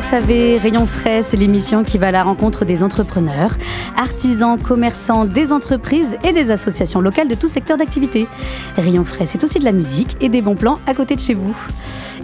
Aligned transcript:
Savez, 0.00 0.56
Rayon 0.56 0.86
Frais, 0.86 1.22
c'est 1.22 1.36
l'émission 1.36 1.84
qui 1.84 1.98
va 1.98 2.08
à 2.08 2.10
la 2.10 2.22
rencontre 2.22 2.64
des 2.64 2.82
entrepreneurs, 2.82 3.56
artisans, 3.96 4.60
commerçants, 4.60 5.24
des 5.24 5.52
entreprises 5.52 6.16
et 6.24 6.32
des 6.32 6.50
associations 6.50 7.00
locales 7.00 7.28
de 7.28 7.34
tout 7.34 7.48
secteur 7.48 7.76
d'activité. 7.76 8.26
Rayon 8.76 9.04
Frais, 9.04 9.26
c'est 9.26 9.44
aussi 9.44 9.58
de 9.58 9.64
la 9.64 9.72
musique 9.72 10.16
et 10.20 10.28
des 10.28 10.42
bons 10.42 10.54
plans 10.54 10.78
à 10.86 10.94
côté 10.94 11.16
de 11.16 11.20
chez 11.20 11.34
vous. 11.34 11.54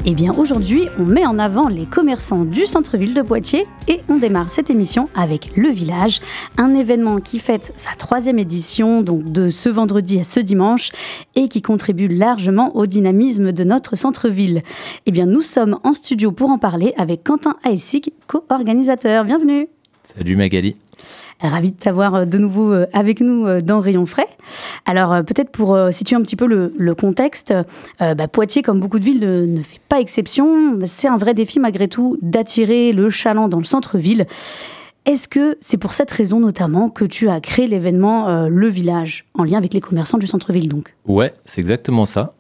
Eh 0.05 0.15
bien, 0.15 0.35
aujourd'hui, 0.37 0.89
on 0.99 1.05
met 1.05 1.27
en 1.27 1.39
avant 1.39 1.69
les 1.69 1.87
commerçants 1.87 2.45
du 2.45 2.67
centre-ville 2.67 3.15
de 3.15 3.23
Poitiers 3.23 3.67
et 3.89 4.01
on 4.09 4.17
démarre 4.17 4.51
cette 4.51 4.71
émission 4.71 5.09
avec 5.15 5.51
Le 5.57 5.69
Village, 5.69 6.21
un 6.59 6.75
événement 6.75 7.19
qui 7.19 7.39
fête 7.39 7.73
sa 7.77 7.93
troisième 7.93 8.39
édition, 8.39 9.03
donc 9.03 9.25
de 9.25 9.51
ce 9.51 9.69
vendredi 9.69 10.21
à 10.21 10.25
ce 10.25 10.41
dimanche, 10.41 10.91
et 11.35 11.49
qui 11.49 11.63
contribue 11.63 12.09
largement 12.09 12.77
au 12.77 12.87
dynamisme 12.87 13.53
de 13.53 13.65
notre 13.65 13.97
centre-ville. 13.97 14.63
Eh 15.07 15.11
bien, 15.11 15.27
nous 15.27 15.41
sommes 15.41 15.79
en 15.83 15.93
studio 15.93 16.31
pour 16.31 16.51
en 16.51 16.59
parler 16.59 16.95
avec 16.97 17.25
Quentin 17.25 17.57
Aessic, 17.67 18.13
co-organisateur. 18.29 19.25
Bienvenue. 19.25 19.69
Salut 20.05 20.37
Magali. 20.37 20.77
Ravi 21.41 21.73
de 21.73 21.77
t'avoir 21.77 22.15
euh, 22.15 22.25
de 22.25 22.39
nouveau 22.39 22.73
euh, 22.73 22.87
avec 22.93 23.21
nous 23.21 23.45
euh, 23.45 23.61
dans 23.61 23.81
Rayon 23.81 24.07
Frais. 24.07 24.29
Alors 24.85 25.25
peut-être 25.25 25.51
pour 25.51 25.77
situer 25.91 26.15
un 26.15 26.23
petit 26.23 26.37
peu 26.37 26.47
le, 26.47 26.95
contexte, 26.95 27.53
bah, 27.99 28.29
Poitiers, 28.29 28.63
comme 28.63 28.79
beaucoup 28.79 29.01
de 29.01 29.05
villes, 29.05 29.19
ne, 29.19 29.63
fait 29.63 29.81
pas 29.89 29.99
exception. 29.99 30.79
C'est 30.85 31.09
un 31.09 31.17
vrai 31.17 31.35
défi 31.35 31.59
malgré 31.59 31.89
tout 31.89 32.17
d'attirer 32.23 32.93
le 32.93 33.11
chaland 33.11 33.49
dans 33.49 33.59
le 33.59 33.65
centre-ville. 33.65 34.27
Est-ce 35.05 35.27
que 35.27 35.57
c'est 35.61 35.77
pour 35.77 35.95
cette 35.95 36.13
raison 36.13 36.39
notamment 36.39 36.89
que 36.89 37.05
tu 37.05 37.29
as 37.29 37.41
créé 37.41 37.67
l'événement 37.67 38.47
Le 38.47 38.69
Village, 38.69 39.25
en 39.35 39.43
lien 39.43 39.59
avec 39.59 39.75
les 39.75 39.81
commerçants 39.81 40.19
du 40.19 40.29
centre-ville 40.29 40.69
donc? 40.69 40.95
Ouais, 41.05 41.35
c'est 41.45 41.61
exactement 41.61 42.07
ça. 42.07 42.31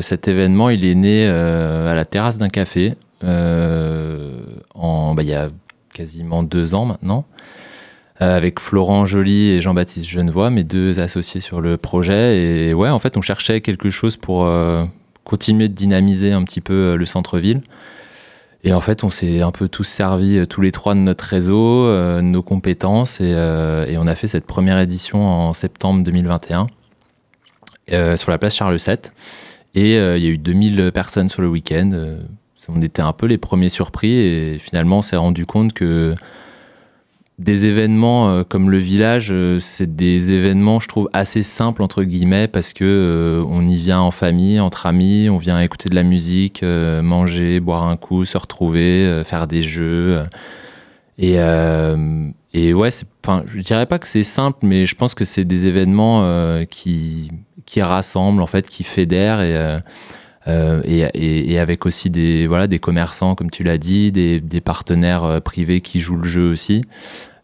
cet 0.00 0.26
événement, 0.26 0.68
il 0.68 0.84
est 0.84 0.96
né 0.96 1.28
à 1.28 1.94
la 1.94 2.04
terrasse 2.04 2.38
d'un 2.38 2.48
café 2.48 2.94
en, 3.22 5.14
bah, 5.14 5.22
il 5.22 5.28
y 5.28 5.34
a 5.34 5.50
quasiment 5.92 6.42
deux 6.42 6.74
ans 6.74 6.84
maintenant. 6.84 7.24
Euh, 8.20 8.36
avec 8.36 8.58
Florent 8.58 9.06
Joly 9.06 9.50
et 9.50 9.60
Jean-Baptiste 9.60 10.08
Genevois, 10.08 10.50
mes 10.50 10.64
deux 10.64 11.00
associés 11.00 11.40
sur 11.40 11.60
le 11.60 11.76
projet. 11.76 12.68
Et 12.68 12.74
ouais, 12.74 12.88
en 12.88 12.98
fait, 12.98 13.16
on 13.16 13.22
cherchait 13.22 13.60
quelque 13.60 13.90
chose 13.90 14.16
pour 14.16 14.44
euh, 14.44 14.84
continuer 15.22 15.68
de 15.68 15.74
dynamiser 15.74 16.32
un 16.32 16.42
petit 16.42 16.60
peu 16.60 16.72
euh, 16.72 16.96
le 16.96 17.04
centre-ville. 17.04 17.60
Et 18.64 18.72
en 18.72 18.80
fait, 18.80 19.04
on 19.04 19.10
s'est 19.10 19.40
un 19.40 19.52
peu 19.52 19.68
tous 19.68 19.84
servi 19.84 20.44
tous 20.48 20.60
les 20.62 20.72
trois 20.72 20.94
de 20.94 20.98
notre 20.98 21.22
réseau, 21.22 21.86
de 21.86 22.20
nos 22.22 22.42
compétences, 22.42 23.20
et, 23.20 23.36
on 23.96 24.06
a 24.08 24.14
fait 24.16 24.26
cette 24.26 24.46
première 24.46 24.80
édition 24.80 25.24
en 25.24 25.52
septembre 25.52 26.02
2021 26.02 26.66
sur 28.16 28.32
la 28.32 28.38
place 28.38 28.56
Charles 28.56 28.76
VII. 28.76 28.96
Et 29.76 29.92
il 29.92 30.22
y 30.22 30.26
a 30.26 30.30
eu 30.30 30.38
2000 30.38 30.90
personnes 30.92 31.28
sur 31.28 31.40
le 31.40 31.48
week-end. 31.48 32.18
On 32.68 32.82
était 32.82 33.02
un 33.02 33.12
peu 33.12 33.26
les 33.26 33.38
premiers 33.38 33.68
surpris, 33.68 34.12
et 34.12 34.58
finalement, 34.58 34.98
on 34.98 35.02
s'est 35.02 35.16
rendu 35.16 35.46
compte 35.46 35.72
que 35.72 36.14
des 37.38 37.66
événements 37.66 38.30
euh, 38.30 38.42
comme 38.42 38.68
le 38.68 38.78
village, 38.78 39.28
euh, 39.30 39.60
c'est 39.60 39.94
des 39.94 40.32
événements, 40.32 40.80
je 40.80 40.88
trouve, 40.88 41.08
assez 41.12 41.42
simples 41.44 41.82
entre 41.82 42.02
guillemets 42.02 42.48
parce 42.48 42.72
que 42.72 42.84
euh, 42.84 43.44
on 43.48 43.68
y 43.68 43.76
vient 43.76 44.00
en 44.00 44.10
famille, 44.10 44.58
entre 44.58 44.86
amis, 44.86 45.28
on 45.30 45.36
vient 45.36 45.60
écouter 45.60 45.88
de 45.88 45.94
la 45.94 46.02
musique, 46.02 46.62
manger, 46.62 47.60
boire 47.60 47.84
un 47.84 47.96
coup, 47.96 48.24
se 48.24 48.36
retrouver, 48.36 49.22
faire 49.24 49.46
des 49.46 49.62
jeux. 49.62 50.22
Et, 51.18 51.36
et 52.54 52.74
ouais, 52.74 52.90
je 52.90 53.60
dirais 53.60 53.86
pas 53.86 53.98
que 53.98 54.06
c'est 54.06 54.24
simple, 54.24 54.58
mais 54.62 54.86
je 54.86 54.94
pense 54.94 55.14
que 55.14 55.24
c'est 55.24 55.44
des 55.44 55.66
événements 55.66 56.64
qui 56.70 57.30
qui 57.66 57.82
rassemblent 57.82 58.42
en 58.42 58.46
fait, 58.46 58.68
qui 58.68 58.82
fédèrent 58.82 59.40
et 59.40 59.78
et, 60.48 61.52
et, 61.52 61.58
avec 61.58 61.84
aussi 61.84 62.10
des, 62.10 62.46
voilà, 62.46 62.66
des 62.66 62.78
commerçants, 62.78 63.34
comme 63.34 63.50
tu 63.50 63.62
l'as 63.62 63.78
dit, 63.78 64.12
des, 64.12 64.60
partenaires 64.60 65.40
privés 65.42 65.80
qui 65.80 66.00
jouent 66.00 66.16
le 66.16 66.24
jeu 66.24 66.50
aussi. 66.50 66.82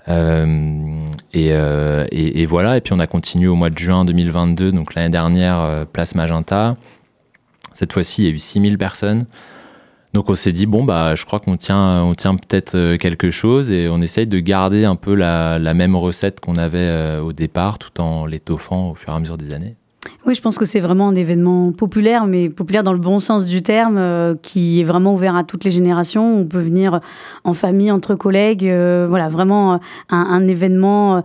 Euh, 0.09 1.05
euh, 1.35 2.07
et, 2.11 2.47
voilà, 2.47 2.77
et 2.77 2.81
puis 2.81 2.93
on 2.93 2.99
a 2.99 3.07
continué 3.07 3.49
au 3.49 3.55
mois 3.55 3.71
de 3.71 3.79
juin 3.79 4.05
2022, 4.05 4.73
donc 4.73 4.95
l'année 4.95 5.11
dernière, 5.11 5.61
euh, 5.61 5.85
place 5.85 6.15
Magenta. 6.15 6.77
Cette 7.73 7.93
fois-ci, 7.93 8.23
il 8.23 8.25
y 8.27 8.29
a 8.29 8.35
eu 8.35 8.39
6000 8.39 8.79
personnes. 8.79 9.27
Donc 10.13 10.31
on 10.31 10.35
s'est 10.37 10.53
dit, 10.53 10.67
bon, 10.67 10.85
bah, 10.85 11.17
je 11.17 11.25
crois 11.25 11.41
qu'on 11.41 11.57
tient, 11.57 12.05
on 12.05 12.15
tient 12.15 12.37
peut-être 12.37 12.97
quelque 12.97 13.33
chose 13.33 13.73
et 13.73 13.89
on 13.89 14.01
essaye 14.01 14.29
de 14.29 14.39
garder 14.39 14.85
un 14.85 14.95
peu 14.95 15.15
la, 15.15 15.59
la 15.59 15.75
même 15.75 15.97
recette 15.97 16.39
qu'on 16.39 16.55
avait 16.55 17.19
au 17.19 17.33
départ 17.33 17.79
tout 17.79 18.01
en 18.01 18.25
l'étoffant 18.25 18.91
au 18.91 18.95
fur 18.95 19.13
et 19.13 19.17
à 19.17 19.19
mesure 19.19 19.37
des 19.37 19.55
années. 19.55 19.75
Oui, 20.27 20.35
je 20.35 20.41
pense 20.41 20.57
que 20.57 20.65
c'est 20.65 20.81
vraiment 20.81 21.09
un 21.09 21.15
événement 21.15 21.73
populaire, 21.73 22.27
mais 22.27 22.49
populaire 22.49 22.83
dans 22.83 22.95
le 22.95 22.99
bon 22.99 23.19
sens 23.19 23.45
du 23.45 23.63
terme, 23.63 23.99
euh, 23.99 24.35
qui 24.41 24.81
est 24.81 24.85
vraiment 24.85 25.13
ouvert 25.13 25.37
à 25.37 25.45
toutes 25.45 25.65
les 25.65 25.71
générations. 25.71 26.39
On 26.39 26.47
peut 26.47 26.61
venir 26.61 27.01
en 27.45 27.53
famille, 27.53 27.91
entre 27.91 28.15
collègues. 28.15 28.67
Euh, 28.67 29.07
voilà, 29.07 29.29
vraiment 29.29 29.75
euh, 29.75 29.79
un, 30.09 30.47
événement 30.47 31.23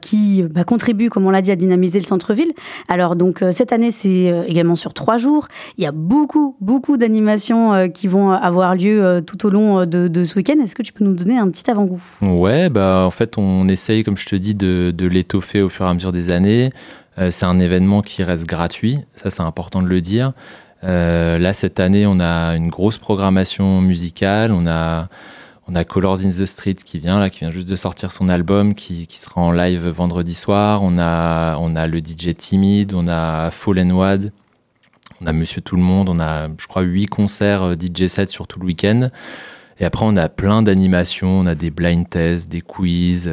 qui 0.00 0.42
bah, 0.42 0.64
contribue, 0.64 1.08
comme 1.08 1.26
on 1.26 1.30
l'a 1.30 1.42
dit, 1.42 1.50
à 1.50 1.56
dynamiser 1.56 1.98
le 1.98 2.04
centre-ville. 2.04 2.52
Alors, 2.88 3.16
donc, 3.16 3.44
cette 3.50 3.72
année, 3.72 3.90
c'est 3.90 4.32
également 4.46 4.76
sur 4.76 4.94
trois 4.94 5.18
jours. 5.18 5.48
Il 5.78 5.84
y 5.84 5.86
a 5.86 5.92
beaucoup, 5.92 6.56
beaucoup 6.60 6.96
d'animations 6.96 7.90
qui 7.90 8.06
vont 8.06 8.30
avoir 8.30 8.76
lieu 8.76 9.22
tout 9.26 9.46
au 9.46 9.50
long 9.50 9.84
de, 9.84 10.24
ce 10.24 10.36
week-end. 10.36 10.54
Est-ce 10.62 10.76
que 10.76 10.82
tu 10.82 10.92
peux 10.92 11.04
nous 11.04 11.14
donner 11.14 11.38
un 11.38 11.50
petit 11.50 11.68
avant-goût? 11.70 12.02
Ouais, 12.22 12.70
bah, 12.70 13.02
en 13.04 13.10
fait, 13.10 13.36
on 13.36 13.68
essaye, 13.68 14.04
comme 14.04 14.16
je 14.16 14.26
te 14.26 14.36
dis, 14.36 14.54
de 14.54 15.06
l'étoffer 15.06 15.62
au 15.62 15.68
fur 15.68 15.86
et 15.86 15.88
à 15.88 15.94
mesure 15.94 16.12
des 16.12 16.30
années. 16.30 16.70
Euh, 17.18 17.30
c'est 17.30 17.46
un 17.46 17.58
événement 17.58 18.02
qui 18.02 18.22
reste 18.22 18.46
gratuit, 18.46 19.00
ça 19.14 19.30
c'est 19.30 19.42
important 19.42 19.82
de 19.82 19.88
le 19.88 20.00
dire. 20.00 20.32
Euh, 20.84 21.38
là, 21.38 21.52
cette 21.52 21.80
année, 21.80 22.06
on 22.06 22.20
a 22.20 22.56
une 22.56 22.68
grosse 22.68 22.98
programmation 22.98 23.80
musicale. 23.80 24.52
On 24.52 24.66
a, 24.66 25.08
on 25.68 25.74
a 25.74 25.84
Colors 25.84 26.20
in 26.24 26.30
the 26.30 26.46
Street 26.46 26.74
qui 26.74 26.98
vient, 26.98 27.20
là, 27.20 27.30
qui 27.30 27.40
vient 27.40 27.50
juste 27.50 27.68
de 27.68 27.76
sortir 27.76 28.10
son 28.12 28.28
album, 28.28 28.74
qui, 28.74 29.06
qui 29.06 29.18
sera 29.18 29.40
en 29.40 29.52
live 29.52 29.86
vendredi 29.88 30.34
soir. 30.34 30.82
On 30.82 30.98
a, 30.98 31.56
on 31.58 31.76
a 31.76 31.86
le 31.86 31.98
DJ 31.98 32.34
Timide, 32.36 32.94
on 32.94 33.06
a 33.06 33.50
Fallen 33.50 33.92
Wad, 33.92 34.32
on 35.20 35.26
a 35.26 35.32
Monsieur 35.32 35.62
Tout 35.62 35.76
le 35.76 35.82
Monde, 35.82 36.08
on 36.08 36.18
a, 36.18 36.48
je 36.58 36.66
crois, 36.66 36.82
huit 36.82 37.06
concerts 37.06 37.62
euh, 37.62 37.74
DJ 37.74 38.06
set 38.06 38.28
sur 38.28 38.48
tout 38.48 38.58
le 38.58 38.66
week-end. 38.66 39.10
Et 39.78 39.84
après, 39.84 40.04
on 40.06 40.16
a 40.16 40.28
plein 40.28 40.62
d'animations, 40.62 41.40
on 41.40 41.46
a 41.46 41.54
des 41.54 41.70
blind 41.70 42.08
tests, 42.08 42.50
des 42.50 42.60
quiz. 42.60 43.30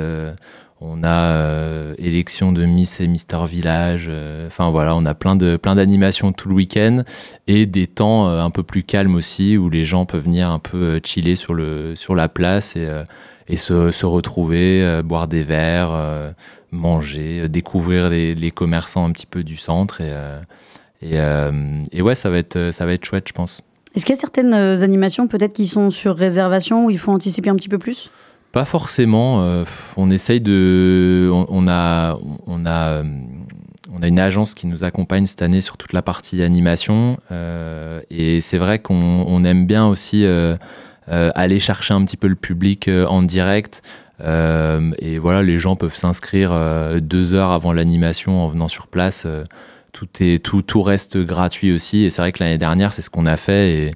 On 0.82 1.04
a 1.04 1.34
euh, 1.34 1.94
élection 1.98 2.54
de 2.54 2.64
Miss 2.64 3.02
et 3.02 3.08
Mister 3.08 3.40
Village. 3.46 4.08
Euh, 4.10 4.48
enfin 4.48 4.70
voilà, 4.70 4.96
on 4.96 5.04
a 5.04 5.14
plein 5.14 5.36
de 5.36 5.58
plein 5.58 5.76
d'animations 5.76 6.32
tout 6.32 6.48
le 6.48 6.56
week-end 6.56 7.04
et 7.48 7.66
des 7.66 7.86
temps 7.86 8.30
euh, 8.30 8.42
un 8.42 8.50
peu 8.50 8.64
plus 8.64 8.84
calmes 8.84 9.16
aussi 9.16 9.58
où 9.58 9.70
les 9.70 9.84
gens 9.84 10.06
peuvent 10.06 10.24
venir 10.24 10.50
un 10.50 10.60
peu 10.60 11.02
chiller 11.04 11.36
sur 11.36 11.54
le 11.54 11.96
sur 11.98 12.16
la 12.16 12.30
place 12.30 12.78
et, 12.78 13.58
se, 13.58 14.06
retrouver, 14.06 15.02
boire 15.04 15.28
des 15.28 15.44
verres, 15.44 16.34
manger, 16.72 17.50
découvrir 17.50 18.10
les, 18.10 18.52
commerçants 18.52 19.06
un 19.06 19.12
petit 19.12 19.26
peu 19.26 19.44
du 19.44 19.58
centre 19.58 20.02
et 20.02 20.14
et, 21.02 21.18
et, 21.92 22.02
ouais, 22.02 22.16
ça 22.16 22.30
va 22.30 22.38
être 22.38 22.70
ça 22.72 22.86
va 22.86 22.94
être 22.94 23.04
chouette, 23.04 23.28
je 23.28 23.34
pense. 23.34 23.64
Est-ce 23.96 24.06
qu'il 24.06 24.16
y 24.16 24.18
a 24.18 24.22
certaines 24.22 24.54
animations 24.54 25.28
peut-être 25.28 25.54
qui 25.54 25.68
sont 25.68 25.90
sur 25.90 26.16
réservation 26.16 26.86
où 26.86 26.90
il 26.92 27.00
faut 27.00 27.12
anticiper 27.12 27.50
un 27.50 27.56
petit 27.56 27.70
peu 27.70 27.80
plus? 27.80 28.12
Pas 28.52 28.66
forcément. 28.66 29.42
Euh, 29.44 29.64
on 29.98 30.10
essaye 30.10 30.42
de. 30.42 31.30
On, 31.32 31.68
a, 31.68 32.18
on, 32.48 32.66
a, 32.66 32.90
euh, 32.90 33.04
on 33.94 34.02
a 34.02 34.08
une 34.08 34.20
agence 34.20 34.54
qui 34.54 34.68
nous 34.68 34.84
accompagne 34.84 35.26
cette 35.26 35.42
année 35.42 35.62
sur 35.62 35.78
toute 35.78 35.94
la 35.94 36.02
partie 36.02 36.42
animation. 36.42 37.18
Euh, 37.32 38.02
et 38.10 38.42
c'est 38.42 38.58
vrai 38.58 38.80
qu'on 38.80 39.44
aime 39.44 39.66
bien 39.66 39.86
aussi 39.88 40.26
aller 41.08 41.60
chercher 41.60 41.94
un 41.94 42.04
petit 42.06 42.18
peu 42.18 42.28
le 42.28 42.36
public 42.36 42.90
en 43.08 43.22
direct. 43.22 43.82
et 44.22 45.20
voilà, 45.20 45.44
les 45.44 45.60
gens 45.60 45.76
peuvent 45.76 45.96
s'inscrire 45.96 46.52
deux 47.02 47.34
heures 47.34 47.52
avant 47.52 47.74
l'animation 47.74 48.44
en 48.44 48.48
venant 48.48 48.68
sur 48.68 48.88
place. 48.88 49.28
tout, 49.92 50.08
est, 50.22 50.44
tout, 50.44 50.62
tout 50.62 50.82
reste 50.82 51.18
gratuit 51.18 51.72
aussi. 51.72 52.04
Et 52.04 52.10
c'est 52.10 52.22
vrai 52.22 52.32
que 52.32 52.44
l'année 52.44 52.58
dernière, 52.58 52.94
c'est 52.94 53.02
ce 53.02 53.10
qu'on 53.10 53.26
a 53.26 53.38
fait. 53.38 53.72
Et, 53.72 53.92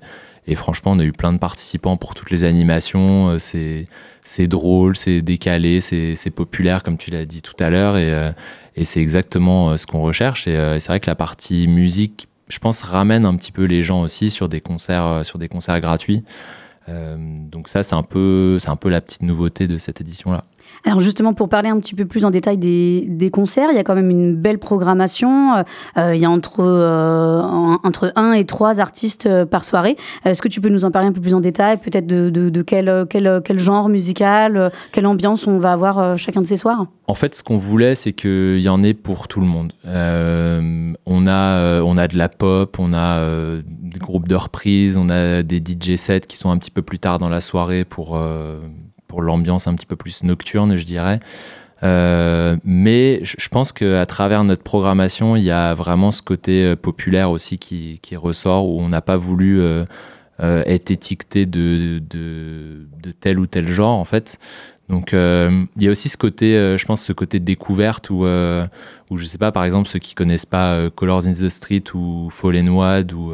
et, 0.46 0.56
franchement, 0.56 0.92
on 0.92 1.00
a 1.00 1.04
eu 1.04 1.14
plein 1.14 1.34
de 1.34 1.38
participants 1.38 1.98
pour 1.98 2.16
toutes 2.16 2.30
les 2.30 2.44
animations. 2.44 3.38
C'est 3.40 3.86
c'est 4.24 4.48
drôle, 4.48 4.96
c'est 4.96 5.22
décalé, 5.22 5.82
c'est 5.82 6.30
populaire, 6.30 6.84
comme 6.84 6.98
tu 6.98 7.12
l'as 7.12 7.26
dit 7.26 7.42
tout 7.42 7.56
à 7.60 7.70
l'heure, 7.70 7.98
et, 7.98 8.14
euh, 8.14 8.32
et 8.76 8.86
c'est 8.86 9.02
exactement 9.02 9.72
euh, 9.72 9.78
ce 9.78 9.86
qu'on 9.86 10.02
recherche. 10.02 10.46
Euh, 10.48 10.76
et, 10.76 10.80
c'est 10.80 10.88
vrai 10.88 11.00
que 11.00 11.10
la 11.10 11.16
partie 11.16 11.68
musique, 11.68 12.28
je 12.48 12.60
pense, 12.60 12.82
ramène 12.82 13.26
un 13.26 13.36
petit 13.36 13.52
peu 13.52 13.66
les 13.66 13.82
gens 13.82 14.02
aussi 14.02 14.30
sur 14.30 14.50
des 14.50 14.62
concerts, 14.62 15.22
sur 15.24 15.40
des 15.40 15.48
concerts 15.48 15.80
gratuits. 15.80 16.24
donc 16.88 17.68
ça, 17.68 17.84
c'est 17.84 17.96
un 17.96 18.04
peu, 18.04 18.58
c'est 18.60 18.70
un 18.70 18.76
peu 18.76 18.90
la 18.90 19.02
petite 19.02 19.24
nouveauté 19.24 19.68
de 19.68 19.78
cette 19.78 20.02
édition-là. 20.02 20.46
Alors 20.86 21.00
justement, 21.00 21.34
pour 21.34 21.48
parler 21.48 21.70
un 21.70 21.80
petit 21.80 21.96
peu 21.96 22.06
plus 22.06 22.26
en 22.26 22.32
détail 22.32 22.58
des, 22.58 23.30
concerts, 23.32 23.70
il 23.72 23.76
y 23.76 23.80
a 23.80 23.84
quand 23.84 23.96
même 23.96 24.10
une 24.10 24.36
belle 24.36 24.60
programmation. 24.60 25.64
Euh, 25.98 26.16
il 26.16 26.22
y 26.22 26.26
a 26.26 26.30
entre, 26.30 26.60
euh, 26.60 27.42
entre 27.84 28.12
un 28.16 28.34
et 28.34 28.46
trois 28.46 28.80
artistes 28.80 29.26
euh, 29.26 29.46
par 29.46 29.64
soirée. 29.64 29.96
Est-ce 30.26 30.42
que 30.42 30.50
tu 30.50 30.60
peux 30.60 30.70
nous 30.70 30.84
en 30.84 30.92
parler 30.92 31.08
un 31.08 31.14
peu 31.14 31.22
plus 31.22 31.34
en 31.34 31.40
détail 31.40 31.78
Peut-être 31.78 32.06
de, 32.06 32.30
de, 32.30 32.50
de 32.50 32.62
quel, 32.62 33.06
quel, 33.10 33.42
quel, 33.46 33.60
genre 33.60 33.88
musical, 33.88 34.72
quelle 34.92 35.06
ambiance 35.06 35.48
on 35.48 35.60
va 35.60 35.72
avoir 35.72 36.18
chacun 36.18 36.42
de 36.42 36.48
ces 36.48 36.58
soirs? 36.58 36.86
En 37.08 37.14
fait, 37.14 37.34
ce 37.36 37.44
qu'on 37.44 37.58
voulait, 37.58 37.96
c'est 37.96 38.14
qu'il 38.14 38.60
y 38.60 38.70
en 38.70 38.84
ait 38.84 38.94
pour 38.94 39.28
tout 39.28 39.40
le 39.40 39.48
monde. 39.48 39.74
on, 39.86 41.28
a, 41.28 41.82
on 41.82 41.98
a 41.98 42.08
de 42.08 42.18
la 42.18 42.30
pop, 42.30 42.78
on 42.80 42.94
a 42.94 43.22
des 43.64 44.00
groupes 44.00 44.28
de 44.28 44.36
reprises, 44.36 44.98
on 44.98 45.10
a 45.10 45.44
des 45.44 45.58
DJ 45.58 45.96
sets 45.96 46.22
qui 46.22 46.38
sont 46.38 46.52
un 46.52 46.58
petit 46.58 46.72
peu 46.72 46.82
plus 46.82 47.00
tard 47.00 47.20
dans 47.20 47.30
la 47.30 47.42
soirée 47.42 47.86
pour 47.86 48.18
l'ambiance 49.22 49.68
un 49.68 49.76
petit 49.76 49.86
peu 49.86 49.96
plus 49.96 50.24
nocturne, 50.24 50.76
je 50.76 50.86
dirais. 50.86 51.20
Euh, 51.84 52.56
mais 52.64 53.20
je 53.24 53.50
pense 53.50 53.74
qu'à 53.74 54.06
travers 54.06 54.44
notre 54.44 54.64
programmation, 54.64 55.36
il 55.36 55.44
y 55.44 55.52
a 55.52 55.74
vraiment 55.74 56.12
ce 56.12 56.22
côté 56.22 56.64
euh, 56.64 56.76
populaire 56.78 57.30
aussi 57.30 57.58
qui, 57.58 58.00
qui 58.02 58.16
ressort, 58.16 58.68
où 58.68 58.80
on 58.80 58.88
n'a 58.88 59.02
pas 59.02 59.18
voulu 59.18 59.60
euh, 59.60 59.86
être 60.40 60.92
étiqueté 60.92 61.46
de, 61.46 62.02
de, 62.10 62.88
de, 63.02 63.12
tel 63.12 63.38
ou 63.38 63.48
tel 63.48 63.70
genre, 63.70 64.00
en 64.00 64.06
fait. 64.06 64.40
Donc 64.90 65.14
il 65.14 65.84
y 65.84 65.88
a 65.88 65.92
aussi 65.92 66.10
ce 66.10 66.18
côté, 66.18 66.76
je 66.78 66.86
pense, 66.86 67.02
ce 67.02 67.14
côté 67.14 67.40
découverte 67.40 68.10
où, 68.10 68.26
où, 68.26 69.18
je 69.18 69.26
sais 69.26 69.38
pas, 69.38 69.52
par 69.52 69.64
exemple, 69.64 69.88
ceux 69.88 70.00
qui 70.00 70.14
connaissent 70.14 70.46
pas 70.46 70.90
Colors 70.90 71.26
in 71.26 71.32
the 71.32 71.50
Street 71.50 71.84
ou 71.94 72.30
Fallen 72.30 72.70
Wad, 72.70 73.14
ou 73.14 73.32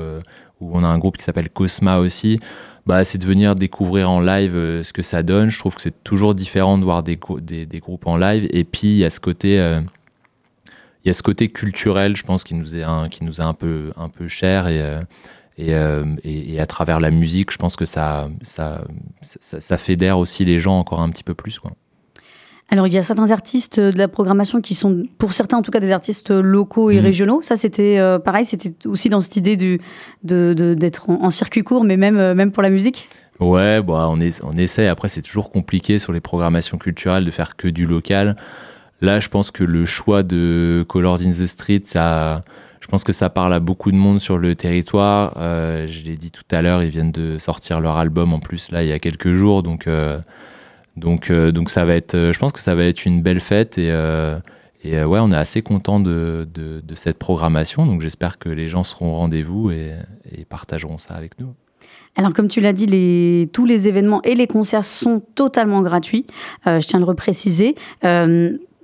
où 0.61 0.71
on 0.73 0.83
a 0.83 0.87
un 0.87 0.97
groupe 0.97 1.17
qui 1.17 1.23
s'appelle 1.23 1.49
Cosma 1.49 1.97
aussi, 1.97 2.39
bah, 2.89 3.03
c'est 3.03 3.19
de 3.19 3.25
venir 3.27 3.55
découvrir 3.55 4.09
en 4.09 4.19
live 4.19 4.55
euh, 4.55 4.83
ce 4.83 4.93
que 4.93 5.03
ça 5.03 5.21
donne. 5.21 5.51
Je 5.51 5.59
trouve 5.59 5.75
que 5.75 5.81
c'est 5.81 6.03
toujours 6.03 6.33
différent 6.33 6.79
de 6.79 6.83
voir 6.83 7.03
des, 7.03 7.19
des, 7.39 7.79
groupes 7.79 8.07
en 8.07 8.17
live. 8.17 8.47
Et 8.49 8.63
puis, 8.63 8.87
il 8.87 8.97
y 8.97 9.05
a 9.05 9.11
ce 9.11 9.19
côté, 9.19 9.59
euh, 9.59 9.79
il 11.05 11.07
y 11.07 11.11
a 11.11 11.13
ce 11.13 11.21
côté 11.21 11.49
culturel, 11.49 12.17
je 12.17 12.23
pense, 12.23 12.43
qui 12.43 12.55
nous 12.55 12.75
est 12.75 12.81
un, 12.81 13.07
qui 13.07 13.23
nous 13.23 13.41
un 13.41 13.53
peu, 13.53 13.91
un 13.95 14.09
peu 14.09 14.27
cher. 14.27 14.67
Et, 14.67 14.81
euh, 14.81 16.03
et, 16.23 16.55
et, 16.55 16.59
à 16.59 16.65
travers 16.65 16.99
la 16.99 17.11
musique, 17.11 17.51
je 17.51 17.59
pense 17.59 17.75
que 17.75 17.85
ça, 17.85 18.27
ça, 18.41 18.81
ça, 19.21 19.59
ça 19.59 19.77
fédère 19.77 20.17
aussi 20.17 20.43
les 20.43 20.57
gens 20.57 20.79
encore 20.79 21.01
un 21.01 21.09
petit 21.09 21.23
peu 21.23 21.35
plus. 21.35 21.59
Quoi. 21.59 21.73
Alors, 22.71 22.85
il 22.85 22.93
y 22.93 22.97
a 22.97 23.03
certains 23.03 23.31
artistes 23.31 23.79
de 23.79 23.97
la 23.97 24.07
programmation 24.07 24.61
qui 24.61 24.75
sont, 24.75 25.03
pour 25.17 25.33
certains 25.33 25.57
en 25.57 25.61
tout 25.63 25.71
cas, 25.71 25.79
des 25.79 25.91
artistes 25.91 26.29
locaux 26.29 26.91
et 26.91 26.99
mmh. 26.99 27.03
régionaux. 27.03 27.41
Ça, 27.41 27.55
c'était 27.55 27.97
euh, 27.97 28.19
pareil, 28.19 28.45
c'était 28.45 28.87
aussi 28.87 29.09
dans 29.09 29.21
cette 29.21 29.37
idée 29.37 29.57
du, 29.57 29.81
d'être 30.23 31.07
de, 31.07 31.13
en, 31.13 31.29
circuit 31.31 31.63
court, 31.63 31.83
mais 31.83 31.97
même, 31.97 32.17
euh, 32.17 32.35
même 32.35 32.51
pour 32.51 32.61
la 32.61 32.69
musique 32.69 33.09
Ouais, 33.39 33.81
bah, 33.81 34.07
on, 34.11 34.19
est, 34.19 34.43
on 34.43 34.51
essaie. 34.51 34.87
Après, 34.87 35.07
c'est 35.07 35.21
toujours 35.21 35.49
compliqué 35.49 35.97
sur 35.97 36.11
les 36.11 36.19
programmations 36.19 36.77
culturelles 36.77 37.25
de 37.25 37.31
faire 37.31 37.55
que 37.55 37.67
du 37.67 37.87
local. 37.87 38.35
Là, 39.01 39.19
je 39.19 39.29
pense 39.29 39.49
que 39.49 39.63
le 39.63 39.85
choix 39.85 40.21
de 40.23 40.85
Colors 40.87 41.21
in 41.21 41.29
the 41.31 41.47
Street, 41.47 41.81
ça, 41.85 42.41
je 42.81 42.87
pense 42.87 43.03
que 43.03 43.13
ça 43.13 43.29
parle 43.29 43.53
à 43.53 43.59
beaucoup 43.59 43.91
de 43.91 43.97
monde 43.97 44.19
sur 44.19 44.37
le 44.37 44.55
territoire. 44.55 45.33
Euh, 45.37 45.87
je 45.87 46.03
l'ai 46.03 46.17
dit 46.17 46.31
tout 46.31 46.43
à 46.51 46.61
l'heure, 46.61 46.83
ils 46.83 46.89
viennent 46.89 47.13
de 47.13 47.37
sortir 47.39 47.79
leur 47.79 47.97
album 47.97 48.33
en 48.33 48.39
plus, 48.39 48.71
là, 48.71 48.83
il 48.83 48.89
y 48.89 48.91
a 48.91 48.99
quelques 48.99 49.33
jours. 49.33 49.63
Donc, 49.63 49.87
donc, 50.99 51.31
euh, 51.31 51.51
donc 51.51 51.69
ça 51.69 51.85
va 51.85 51.95
être, 51.95 52.15
euh, 52.15 52.33
je 52.33 52.39
pense 52.39 52.51
que 52.51 52.59
ça 52.59 52.75
va 52.75 52.83
être 52.83 53.05
une 53.05 53.21
belle 53.21 53.39
fête 53.39 53.77
et, 53.77 53.89
euh, 53.91 54.39
ouais, 54.83 55.19
on 55.19 55.31
est 55.31 55.35
assez 55.35 55.61
content 55.61 55.99
de, 55.99 56.47
cette 56.95 57.17
programmation. 57.17 57.85
Donc 57.85 58.01
j'espère 58.01 58.37
que 58.37 58.49
les 58.49 58.67
gens 58.67 58.83
seront 58.83 59.13
au 59.13 59.15
rendez-vous 59.15 59.71
et, 59.71 59.93
partageront 60.47 60.97
ça 60.97 61.15
avec 61.15 61.39
nous. 61.39 61.53
Alors 62.15 62.33
comme 62.33 62.47
tu 62.47 62.59
l'as 62.59 62.73
dit, 62.73 63.49
tous 63.53 63.65
les 63.65 63.87
événements 63.87 64.21
et 64.23 64.35
les 64.35 64.47
concerts 64.47 64.85
sont 64.85 65.21
totalement 65.35 65.81
gratuits. 65.81 66.25
je 66.65 66.85
tiens 66.85 66.97
à 66.97 67.01
le 67.01 67.05
repréciser. 67.05 67.75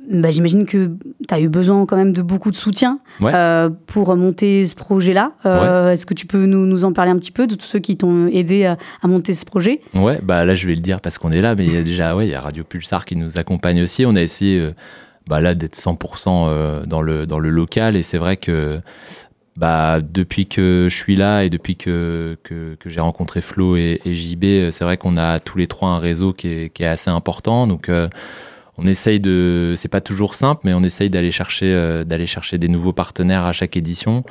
Bah, 0.10 0.32
j'imagine 0.32 0.66
que 0.66 0.92
tu 1.28 1.34
as 1.34 1.40
eu 1.40 1.50
besoin 1.50 1.86
quand 1.86 1.96
même 1.96 2.14
de 2.14 2.22
beaucoup 2.22 2.52
de 2.52 2.56
soutien 2.56 3.00
euh, 3.22 3.70
pour 3.88 4.16
monter 4.16 4.66
ce 4.66 4.76
projet-là. 4.76 5.32
Euh, 5.46 5.92
est-ce 5.92 6.06
que 6.06 6.14
tu 6.14 6.26
peux 6.26 6.46
nous, 6.46 6.66
nous, 6.66 6.86
en 6.86 6.94
parler 6.94 7.12
un 7.12 7.18
petit 7.18 7.32
peu 7.32 7.48
de 7.48 7.56
tous 7.56 7.66
ceux 7.66 7.80
qui 7.80 7.98
t'ont 7.98 8.28
aidé 8.28 8.66
à, 8.66 8.78
monter 9.04 9.34
ce 9.34 9.46
projet? 9.46 9.82
Ouais, 9.94 10.20
bah 10.22 10.46
là 10.46 10.54
je 10.54 10.68
vais 10.68 10.76
le 10.76 10.82
dire 10.82 11.02
parce 11.02 11.18
qu'on 11.18 11.32
est 11.32 11.42
là, 11.42 11.56
mais 11.56 11.66
il 11.66 11.74
y 11.74 11.78
a 11.78 11.84
déjà 11.84 12.16
ouais, 12.16 12.28
y 12.28 12.36
a 12.36 12.42
Radio 12.42 12.64
Pulsar 12.64 13.06
qui 13.06 13.16
nous 13.16 13.38
accompagne 13.40 13.82
aussi. 13.82 14.06
On 14.06 14.16
a 14.16 14.22
essayé 14.22 14.60
euh, 14.60 14.74
bah, 15.28 15.40
là 15.42 15.56
d'être 15.56 15.76
100% 15.76 16.86
dans, 16.86 17.02
le, 17.02 17.26
dans 17.26 17.40
le 17.40 17.50
local 17.50 17.96
et 17.96 18.04
c'est 18.04 18.18
vrai 18.18 18.38
que 18.38 18.80
bah, 19.58 20.00
depuis 20.02 20.46
que 20.46 20.88
je 20.90 20.96
suis 20.96 21.16
là 21.16 21.44
et 21.44 21.50
depuis 21.50 21.78
que, 21.78 22.38
que, 22.44 22.76
que 22.76 22.90
j'ai 22.90 23.00
rencontré 23.00 23.42
Flo 23.42 23.78
et, 23.78 24.02
et 24.06 24.14
JB, 24.14 24.70
c'est 24.70 24.84
vrai 24.84 24.98
qu'on 24.98 25.18
a 25.18 25.40
tous 25.40 25.58
les 25.58 25.68
trois 25.68 25.90
un 25.90 26.00
réseau 26.00 26.34
qui 26.34 26.48
est, 26.50 26.70
qui 26.70 26.84
est 26.84 26.88
assez 26.88 27.10
important. 27.10 27.66
Donc 27.66 27.90
on 28.78 28.88
essaye 28.88 29.20
de, 29.20 29.74
c'est 29.76 29.88
pas 29.88 30.02
toujours 30.02 30.36
simple, 30.36 30.62
mais 30.66 30.74
on 30.74 30.84
essaye 30.84 31.10
d'aller 31.10 31.32
chercher, 31.32 31.74
euh, 31.74 32.04
d'aller 32.04 32.28
chercher 32.28 32.58
des 32.58 32.68
nouveaux 32.68 32.94
partenaires 32.94 33.46
à 33.46 33.54
chaque 33.54 33.78
édition. 33.78 34.24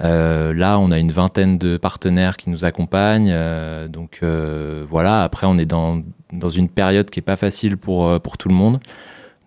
Euh, 0.00 0.54
là, 0.54 0.78
on 0.78 0.92
a 0.92 0.98
une 0.98 1.10
vingtaine 1.10 1.58
de 1.58 1.76
partenaires 1.76 2.36
qui 2.36 2.50
nous 2.50 2.64
accompagnent. 2.64 3.32
Euh, 3.32 3.88
donc 3.88 4.22
voilà, 4.22 5.24
après, 5.24 5.46
on 5.46 5.58
est 5.58 5.66
dans, 5.66 6.02
dans 6.32 6.48
une 6.48 6.68
période 6.68 7.10
qui 7.10 7.18
est 7.18 7.22
pas 7.22 7.36
facile 7.36 7.76
pour, 7.76 8.20
pour 8.20 8.38
tout 8.38 8.48
le 8.48 8.54
monde. 8.54 8.78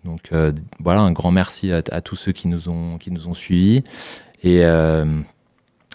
Donc 0.04 0.30
voilà, 0.80 1.00
un 1.00 1.12
grand 1.12 1.30
merci 1.30 1.72
à, 1.72 1.80
à, 1.90 2.00
tous 2.00 2.16
ceux 2.16 2.32
qui 2.32 2.48
nous 2.48 2.68
ont, 2.68 2.98
qui 2.98 3.10
nous 3.10 3.28
ont 3.28 3.34
suivis. 3.34 3.84
Et, 4.42 4.62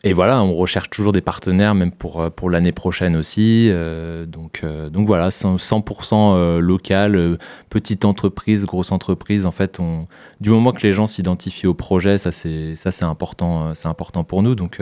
et 0.04 0.14
voilà, 0.14 0.44
on 0.44 0.54
recherche 0.54 0.92
toujours 0.92 1.12
des 1.12 1.22
partenaires, 1.22 1.74
même 1.74 1.92
pour, 1.92 2.22
euh, 2.22 2.30
pour 2.30 2.52
l'année 2.52 2.72
prochaine 2.72 3.16
aussi. 3.16 3.70
Euh, 3.72 4.28
donc, 4.28 4.62
euh, 4.64 4.90
donc 4.90 5.08
voilà, 5.08 5.30
100%, 5.30 6.60
local, 6.60 7.38
petite 7.70 8.06
entreprise, 8.06 8.66
grosse 8.66 8.92
entreprise. 8.92 9.46
En 9.46 9.52
fait, 9.52 9.80
on, 9.80 10.08
du 10.40 10.52
moment 10.52 10.72
que 10.72 10.84
les 10.84 10.94
gens 10.94 11.08
s'identifient 11.08 11.68
au 11.68 11.74
projet, 11.74 12.18
ça 12.20 12.32
c'est 12.32 12.76
ça 12.76 12.92
c'est 12.92 13.06
important, 13.06 13.74
c'est 13.74 13.88
important 13.88 14.24
pour 14.24 14.44
nous. 14.44 14.54
Donc, 14.54 14.80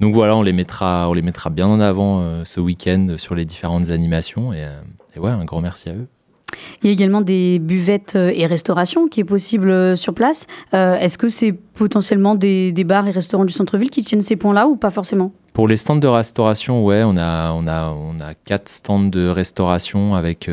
donc 0.00 0.14
voilà, 0.14 0.36
on 0.36 0.42
les 0.42 0.52
mettra, 0.52 1.08
on 1.08 1.12
les 1.12 1.22
mettra 1.22 1.50
bien 1.50 1.66
en 1.66 1.80
avant 1.80 2.44
ce 2.44 2.60
week-end 2.60 3.14
sur 3.16 3.34
les 3.34 3.44
différentes 3.44 3.90
animations. 3.90 4.52
Et, 4.52 4.66
et 5.14 5.20
ouais, 5.20 5.30
un 5.30 5.44
grand 5.44 5.60
merci 5.60 5.90
à 5.90 5.94
eux. 5.94 6.08
Il 6.82 6.88
y 6.88 6.90
a 6.90 6.92
également 6.92 7.20
des 7.20 7.58
buvettes 7.58 8.14
euh, 8.16 8.32
et 8.34 8.46
restaurations 8.46 9.08
qui 9.08 9.20
est 9.20 9.24
possible 9.24 9.70
euh, 9.70 9.96
sur 9.96 10.14
place. 10.14 10.46
Euh, 10.74 10.96
est-ce 10.96 11.18
que 11.18 11.28
c'est 11.28 11.52
potentiellement 11.52 12.34
des, 12.34 12.72
bars 12.84 13.06
et 13.08 13.10
restaurants 13.10 13.44
du 13.44 13.52
centre-ville 13.52 13.90
qui 13.90 14.02
tiennent 14.02 14.20
ces 14.20 14.36
points-là 14.36 14.66
ou 14.66 14.76
pas 14.76 14.90
forcément? 14.90 15.32
Pour 15.52 15.68
les 15.68 15.76
stands 15.76 15.96
de 15.96 16.06
restauration, 16.06 16.84
ouais, 16.84 17.02
on 17.04 17.16
a, 17.16 17.52
on 17.52 17.66
a, 17.66 17.90
on 17.90 18.20
a 18.20 18.34
quatre 18.34 18.68
stands 18.68 19.08
de 19.08 19.28
restauration 19.28 20.14
avec, 20.14 20.50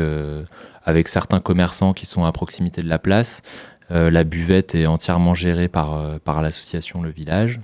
avec 0.84 1.08
certains 1.08 1.40
commerçants 1.40 1.92
qui 1.92 2.06
sont 2.06 2.24
à 2.24 2.30
proximité 2.30 2.82
de 2.82 2.88
la 2.88 3.00
place. 3.00 3.42
la 3.90 4.22
buvette 4.22 4.76
est 4.76 4.86
entièrement 4.86 5.34
gérée 5.34 5.66
par, 5.66 6.20
par 6.20 6.40
l'association 6.40 7.02
Le 7.02 7.10
Village. 7.10 7.60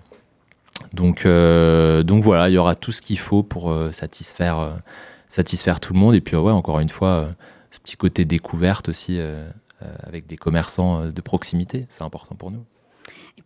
Donc, 0.93 1.29
donc 1.29 2.25
voilà, 2.25 2.49
il 2.49 2.55
y 2.55 2.59
aura 2.59 2.75
tout 2.75 2.91
ce 2.91 3.01
qu'il 3.01 3.21
faut 3.21 3.45
pour 3.45 3.73
satisfaire, 3.93 4.73
satisfaire 5.29 5.79
tout 5.79 5.93
le 5.93 6.01
monde. 6.01 6.17
Et 6.17 6.21
puis 6.21 6.35
ouais, 6.35 6.51
encore 6.51 6.81
une 6.81 6.89
fois 6.89 7.29
petit 7.89 7.97
côté 7.97 8.25
découverte 8.27 8.91
aussi 8.91 9.19
euh, 9.19 9.49
euh, 9.81 9.95
avec 10.03 10.27
des 10.27 10.37
commerçants 10.37 11.01
euh, 11.01 11.11
de 11.11 11.21
proximité. 11.23 11.87
C'est 11.89 12.03
important 12.03 12.35
pour 12.35 12.51
nous. 12.51 12.67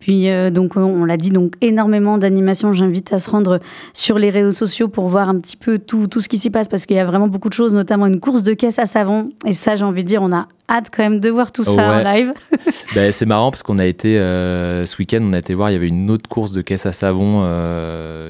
Et 0.03 0.05
puis, 0.05 0.29
donc, 0.51 0.77
on 0.77 1.05
l'a 1.05 1.17
dit, 1.17 1.31
donc 1.31 1.55
énormément 1.61 2.19
d'animations. 2.19 2.73
J'invite 2.73 3.13
à 3.13 3.21
se 3.21 3.31
rendre 3.31 3.61
sur 3.93 4.19
les 4.19 4.31
réseaux 4.31 4.51
sociaux 4.51 4.89
pour 4.89 5.07
voir 5.07 5.29
un 5.29 5.39
petit 5.39 5.57
peu 5.57 5.79
tout, 5.79 6.09
tout 6.09 6.21
ce 6.21 6.29
qui 6.29 6.39
s'y 6.39 6.51
passe 6.51 6.69
parce 6.69 6.87
qu'il 6.87 6.97
y 6.97 6.99
a 6.99 7.05
vraiment 7.05 7.29
beaucoup 7.29 7.49
de 7.49 7.55
choses, 7.55 7.73
notamment 7.73 8.07
une 8.07 8.19
course 8.19 8.43
de 8.43 8.53
caisse 8.55 8.81
à 8.81 8.87
savon. 8.87 9.31
Et 9.47 9.53
ça, 9.53 9.77
j'ai 9.77 9.85
envie 9.85 10.03
de 10.03 10.09
dire, 10.09 10.21
on 10.21 10.33
a 10.33 10.49
hâte 10.69 10.91
quand 10.95 11.05
même 11.05 11.21
de 11.21 11.31
voir 11.31 11.53
tout 11.53 11.63
ça 11.63 12.01
en 12.01 12.03
live. 12.03 12.33
ben, 12.97 13.13
c'est 13.13 13.27
marrant 13.27 13.53
parce 13.53 13.63
qu'on 13.63 13.79
a 13.79 13.87
été, 13.87 14.19
ce 14.19 14.97
week-end, 14.99 15.21
on 15.23 15.35
a 15.35 15.39
été 15.39 15.55
voir, 15.55 15.71
il 15.71 15.75
y 15.75 15.77
avait 15.77 15.89
une 15.89 16.11
autre 16.11 16.29
course 16.29 16.51
de 16.53 16.63
caisse 16.63 16.87
à 16.87 16.93
savon, 16.93 17.43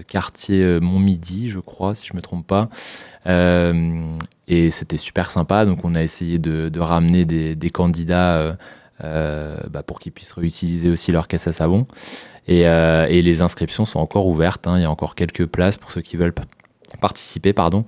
quartier 0.08 0.78
Montmidi, 0.82 1.48
je 1.48 1.60
crois, 1.60 1.94
si 1.94 2.06
je 2.06 2.14
me 2.14 2.20
trompe 2.20 2.46
pas. 2.46 2.68
Et 4.52 4.70
c'était 4.70 4.98
super 4.98 5.30
sympa. 5.30 5.64
Donc, 5.64 5.84
on 5.84 5.94
a 5.94 6.02
essayé 6.02 6.38
de, 6.38 6.78
ramener 6.78 7.24
des, 7.24 7.70
candidats 7.70 8.36
euh, 8.36 8.52
euh, 8.52 8.54
bah, 9.02 9.82
pour 9.86 9.98
qu'ils 9.98 10.12
puissent 10.12 10.32
réutiliser 10.32 10.88
aussi 10.90 11.12
leur 11.12 11.28
caisse 11.28 11.46
à 11.46 11.52
savon. 11.52 11.86
Et, 12.48 12.66
euh, 12.66 13.06
les 13.06 13.42
inscriptions 13.42 13.84
sont 13.84 14.00
encore 14.00 14.26
ouvertes. 14.26 14.66
Hein. 14.66 14.78
Il 14.78 14.82
y 14.82 14.84
a 14.84 14.90
encore 14.90 15.14
quelques 15.14 15.46
places 15.46 15.76
pour 15.76 15.90
ceux 15.90 16.00
qui 16.00 16.16
veulent 16.16 16.34
participer, 17.00 17.52
pardon. 17.52 17.84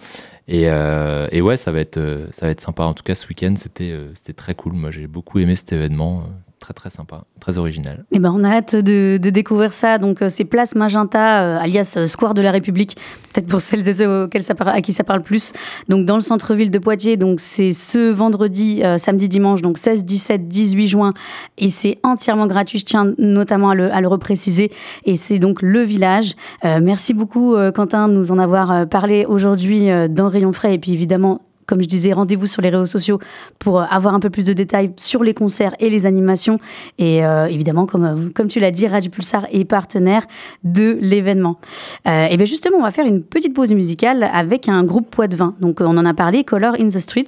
Et, 0.47 0.65
et, 0.65 1.41
ouais, 1.41 1.57
ça 1.57 1.73
va 1.73 1.81
être 1.81 2.29
ça 2.31 2.47
va 2.47 2.53
être 2.53 2.61
sympa. 2.61 2.85
En 2.85 2.95
tout 2.95 3.03
cas, 3.03 3.15
ce 3.15 3.27
week-end, 3.29 3.55
c'était 3.57 3.99
c'était 4.15 4.35
très 4.35 4.55
cool. 4.55 4.75
Moi, 4.75 4.91
j'ai 4.91 5.07
beaucoup 5.07 5.39
aimé 5.39 5.57
cet 5.57 5.73
événement 5.73 6.25
très 6.61 6.73
très 6.73 6.91
sympa, 6.91 7.25
très 7.41 7.59
original. 7.59 8.05
Et 8.11 8.17
eh 8.17 8.19
ben, 8.19 8.33
on 8.35 8.43
a 8.43 8.49
hâte 8.49 8.75
de, 8.75 9.19
découvrir 9.19 9.75
ça. 9.75 9.99
Donc, 9.99 10.23
euh, 10.23 10.29
c'est 10.29 10.45
Place 10.45 10.75
Magenta, 10.75 11.43
euh, 11.43 11.59
alias 11.59 11.95
euh, 11.97 12.07
Square 12.07 12.35
de 12.35 12.41
la 12.41 12.51
République, 12.51 12.97
peut-être 13.33 13.47
pour 13.47 13.61
celles 13.61 13.87
et 13.87 13.93
ceux 13.93 14.29
à 14.61 14.81
qui 14.81 14.93
ça 14.93 15.05
parle 15.05 15.23
plus. 15.23 15.53
Donc, 15.89 16.07
dans 16.07 16.15
le 16.15 16.21
centre-ville 16.21 16.71
de 16.71 16.79
Poitiers. 16.79 17.17
Donc, 17.17 17.41
c'est 17.41 17.73
ce 17.73 18.11
vendredi, 18.11 18.83
samedi, 18.97 19.29
dimanche, 19.29 19.63
donc 19.63 19.79
16, 19.79 20.05
17, 20.05 20.49
18 20.49 20.89
juin. 20.89 21.13
Et 21.59 21.69
c'est 21.69 21.99
entièrement 22.03 22.47
gratuit. 22.47 22.79
Je 22.79 22.85
tiens 22.85 23.13
notamment 23.19 23.71
à 23.71 23.75
le, 23.75 23.93
à 23.93 24.01
le 24.01 24.09
repréciser. 24.09 24.71
Et 25.05 25.17
c'est 25.17 25.39
donc 25.39 25.63
le 25.63 25.81
village. 25.81 26.35
merci 26.63 27.15
beaucoup, 27.15 27.57
Quentin, 27.75 28.09
de 28.09 28.15
nous 28.15 28.33
en 28.33 28.39
avoir 28.39 28.87
parlé 28.89 29.27
aujourd'hui 29.27 29.89
dans 30.09 30.29
Rayon 30.29 30.53
Frais. 30.53 30.75
Et 30.75 30.79
puis, 30.79 30.93
évidemment, 30.93 31.43
comme 31.67 31.83
je 31.83 31.89
disais, 31.89 32.13
rendez-vous 32.13 32.47
sur 32.47 32.63
les 32.63 32.71
réseaux 32.71 32.87
sociaux 32.87 33.19
pour 33.59 33.81
euh, 33.81 33.85
avoir 33.91 34.15
un 34.15 34.21
peu 34.21 34.31
plus 34.31 34.45
de 34.45 34.53
détails 34.53 34.93
sur 34.97 35.23
les 35.23 35.35
concerts 35.35 35.75
et 35.79 35.91
les 35.91 36.07
animations. 36.07 36.59
Et 36.99 37.25
euh, 37.25 37.47
évidemment, 37.47 37.87
comme, 37.87 38.05
euh, 38.05 38.31
comme 38.35 38.49
tu 38.49 38.61
l'as 38.61 38.71
dit, 38.71 38.87
Radio 38.87 39.11
Pulsar 39.11 39.47
est 39.51 39.65
partenaire 39.65 40.27
de 40.63 40.99
l'événement. 41.01 41.59
et 42.07 42.37
bien 42.37 42.47
justement, 42.47 42.79
on 42.79 42.83
va 42.83 42.91
faire 42.91 43.07
une 43.07 43.23
petite 43.23 43.55
pause 43.55 43.73
musicale 43.73 44.29
avec 44.33 44.69
un 44.69 44.85
groupe 44.85 45.11
Poitvin. 45.11 45.55
Donc 45.61 45.81
on 45.81 45.97
en 45.97 46.05
a 46.05 46.15
parlé, 46.15 46.45
Color 46.45 46.75
in 46.79 46.89
the 46.89 46.99
Street, 46.99 47.27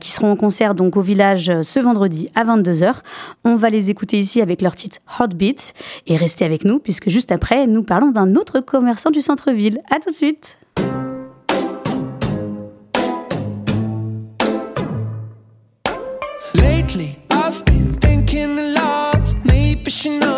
qui 0.00 0.12
seront 0.12 0.32
en 0.32 0.36
concert 0.36 0.74
donc 0.74 0.96
au 0.96 1.00
village 1.00 1.52
ce 1.62 1.80
vendredi 1.80 2.28
à 2.34 2.44
22h. 2.44 2.96
On 3.44 3.56
va 3.56 3.70
les 3.70 3.90
écouter 3.90 4.18
ici 4.18 4.40
avec 4.40 4.62
leur 4.62 4.74
titre 4.74 4.98
Heartbeat 5.18 5.74
et 6.06 6.16
restez 6.16 6.44
avec 6.44 6.64
nous 6.64 6.78
puisque 6.78 7.08
juste 7.08 7.32
après, 7.32 7.66
nous 7.66 7.82
parlons 7.82 8.10
d'un 8.10 8.34
autre 8.36 8.60
commerçant 8.60 9.10
du 9.10 9.22
centre-ville. 9.22 9.80
À 9.90 10.00
tout 10.00 10.10
de 10.10 10.16
suite. 10.16 10.56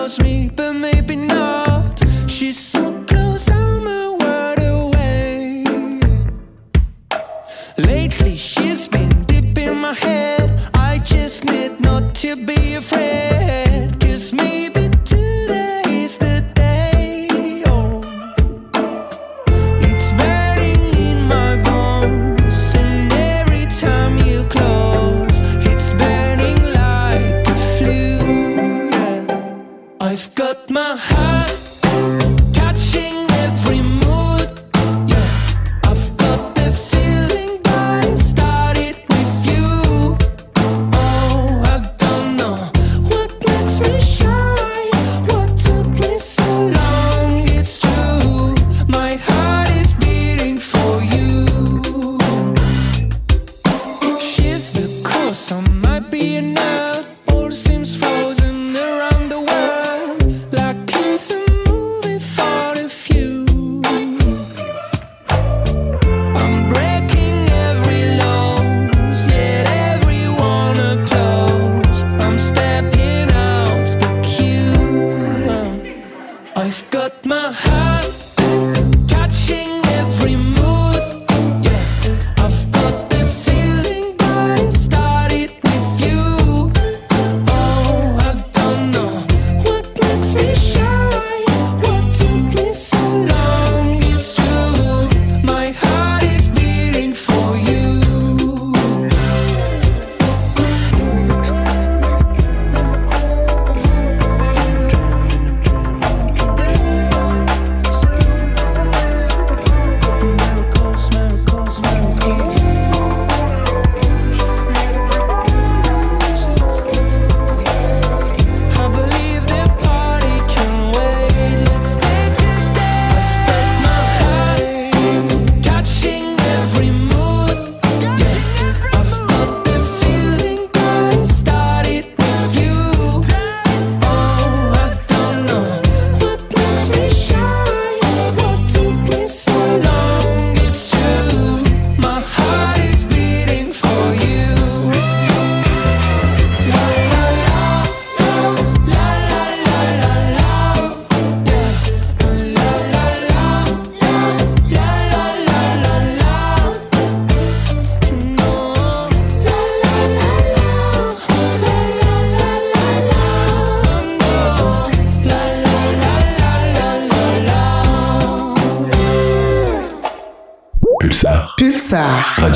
Knows 0.09 0.21
me, 0.21 0.49
but 0.49 0.73
maybe 0.73 1.17
not. 1.17 2.03
She's 2.27 2.78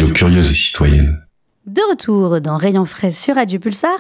Radio 0.03 0.15
curieuse 0.15 0.51
et 0.51 0.55
citoyenne. 0.55 1.21
De 1.65 1.81
retour 1.89 2.41
dans 2.41 2.57
Rayon 2.57 2.85
frais 2.85 3.13
sur 3.13 3.37
Radio 3.37 3.61
Pulsar 3.61 3.99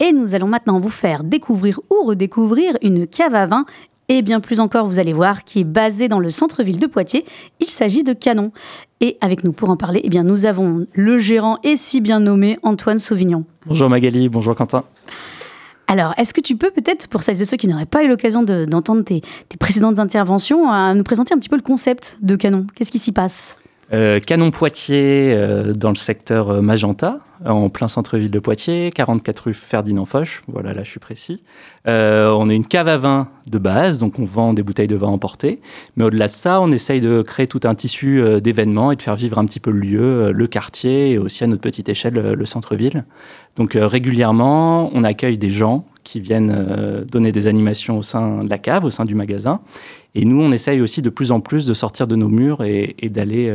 et 0.00 0.10
nous 0.10 0.34
allons 0.34 0.48
maintenant 0.48 0.80
vous 0.80 0.90
faire 0.90 1.22
découvrir 1.22 1.78
ou 1.90 2.08
redécouvrir 2.08 2.76
une 2.82 3.06
cave 3.06 3.36
à 3.36 3.46
vin 3.46 3.64
et 4.08 4.22
bien 4.22 4.40
plus 4.40 4.58
encore, 4.58 4.88
vous 4.88 4.98
allez 4.98 5.12
voir, 5.12 5.44
qui 5.44 5.60
est 5.60 5.64
basée 5.64 6.08
dans 6.08 6.18
le 6.18 6.28
centre-ville 6.28 6.80
de 6.80 6.88
Poitiers. 6.88 7.24
Il 7.60 7.68
s'agit 7.68 8.02
de 8.02 8.14
Canon. 8.14 8.50
Et 9.00 9.16
avec 9.20 9.44
nous 9.44 9.52
pour 9.52 9.70
en 9.70 9.76
parler, 9.76 10.00
eh 10.02 10.08
bien, 10.08 10.24
nous 10.24 10.44
avons 10.44 10.88
le 10.92 11.18
gérant 11.18 11.58
et 11.62 11.76
si 11.76 12.00
bien 12.00 12.18
nommé 12.18 12.58
Antoine 12.64 12.98
Sauvignon. 12.98 13.44
Bonjour 13.64 13.88
Magali, 13.88 14.28
bonjour 14.28 14.56
Quentin. 14.56 14.82
Alors, 15.86 16.14
est-ce 16.16 16.34
que 16.34 16.40
tu 16.40 16.56
peux 16.56 16.72
peut-être, 16.72 17.06
pour 17.06 17.22
celles 17.22 17.40
et 17.40 17.44
ceux 17.44 17.56
qui 17.56 17.68
n'auraient 17.68 17.86
pas 17.86 18.02
eu 18.02 18.08
l'occasion 18.08 18.42
d'entendre 18.42 19.04
tes, 19.04 19.22
tes, 19.48 19.56
précédentes 19.56 20.00
interventions, 20.00 20.94
nous 20.94 21.04
présenter 21.04 21.32
un 21.32 21.38
petit 21.38 21.48
peu 21.48 21.56
le 21.56 21.62
concept 21.62 22.18
de 22.22 22.34
Canon? 22.34 22.66
Qu'est-ce 22.74 22.90
qui 22.90 22.98
s'y 22.98 23.12
passe? 23.12 23.56
Euh, 23.92 24.20
Canon 24.20 24.50
Poitiers 24.50 25.34
euh, 25.34 25.72
dans 25.72 25.90
le 25.90 25.96
secteur 25.96 26.50
euh, 26.50 26.60
Magenta, 26.60 27.20
en 27.44 27.68
plein 27.68 27.88
centre-ville 27.88 28.30
de 28.30 28.38
Poitiers, 28.38 28.90
44 28.94 29.38
rue 29.40 29.54
Ferdinand 29.54 30.04
Foch, 30.04 30.42
voilà, 30.48 30.72
là 30.72 30.82
je 30.82 30.90
suis 30.90 31.00
précis. 31.00 31.42
Euh, 31.86 32.30
on 32.30 32.48
a 32.48 32.54
une 32.54 32.66
cave 32.66 32.88
à 32.88 32.96
vin 32.96 33.28
de 33.50 33.58
base, 33.58 33.98
donc 33.98 34.18
on 34.18 34.24
vend 34.24 34.54
des 34.54 34.62
bouteilles 34.62 34.88
de 34.88 34.96
vin 34.96 35.08
emportées. 35.08 35.60
Mais 35.96 36.04
au-delà 36.04 36.26
de 36.26 36.32
ça, 36.32 36.60
on 36.60 36.70
essaye 36.70 37.00
de 37.00 37.22
créer 37.22 37.46
tout 37.46 37.60
un 37.64 37.74
tissu 37.74 38.20
euh, 38.20 38.40
d'événements 38.40 38.92
et 38.92 38.96
de 38.96 39.02
faire 39.02 39.16
vivre 39.16 39.38
un 39.38 39.44
petit 39.44 39.60
peu 39.60 39.70
le 39.70 39.80
lieu, 39.80 40.00
euh, 40.02 40.32
le 40.32 40.46
quartier 40.46 41.12
et 41.12 41.18
aussi 41.18 41.44
à 41.44 41.46
notre 41.46 41.60
petite 41.60 41.88
échelle 41.88 42.14
le 42.14 42.46
centre-ville. 42.46 43.04
Donc 43.56 43.76
régulièrement, 43.80 44.90
on 44.94 45.04
accueille 45.04 45.38
des 45.38 45.50
gens 45.50 45.86
qui 46.02 46.20
viennent 46.20 47.04
donner 47.10 47.32
des 47.32 47.46
animations 47.46 47.98
au 47.98 48.02
sein 48.02 48.44
de 48.44 48.50
la 48.50 48.58
cave, 48.58 48.84
au 48.84 48.90
sein 48.90 49.04
du 49.04 49.14
magasin. 49.14 49.60
Et 50.14 50.24
nous, 50.24 50.40
on 50.40 50.52
essaye 50.52 50.80
aussi 50.80 51.02
de 51.02 51.10
plus 51.10 51.32
en 51.32 51.40
plus 51.40 51.66
de 51.66 51.74
sortir 51.74 52.06
de 52.06 52.16
nos 52.16 52.28
murs 52.28 52.62
et, 52.62 52.94
et 53.00 53.08
d'aller 53.08 53.52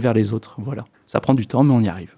vers 0.00 0.14
les 0.14 0.32
autres. 0.32 0.56
Voilà. 0.58 0.84
Ça 1.06 1.20
prend 1.20 1.34
du 1.34 1.46
temps, 1.46 1.62
mais 1.62 1.72
on 1.72 1.80
y 1.80 1.88
arrive. 1.88 2.16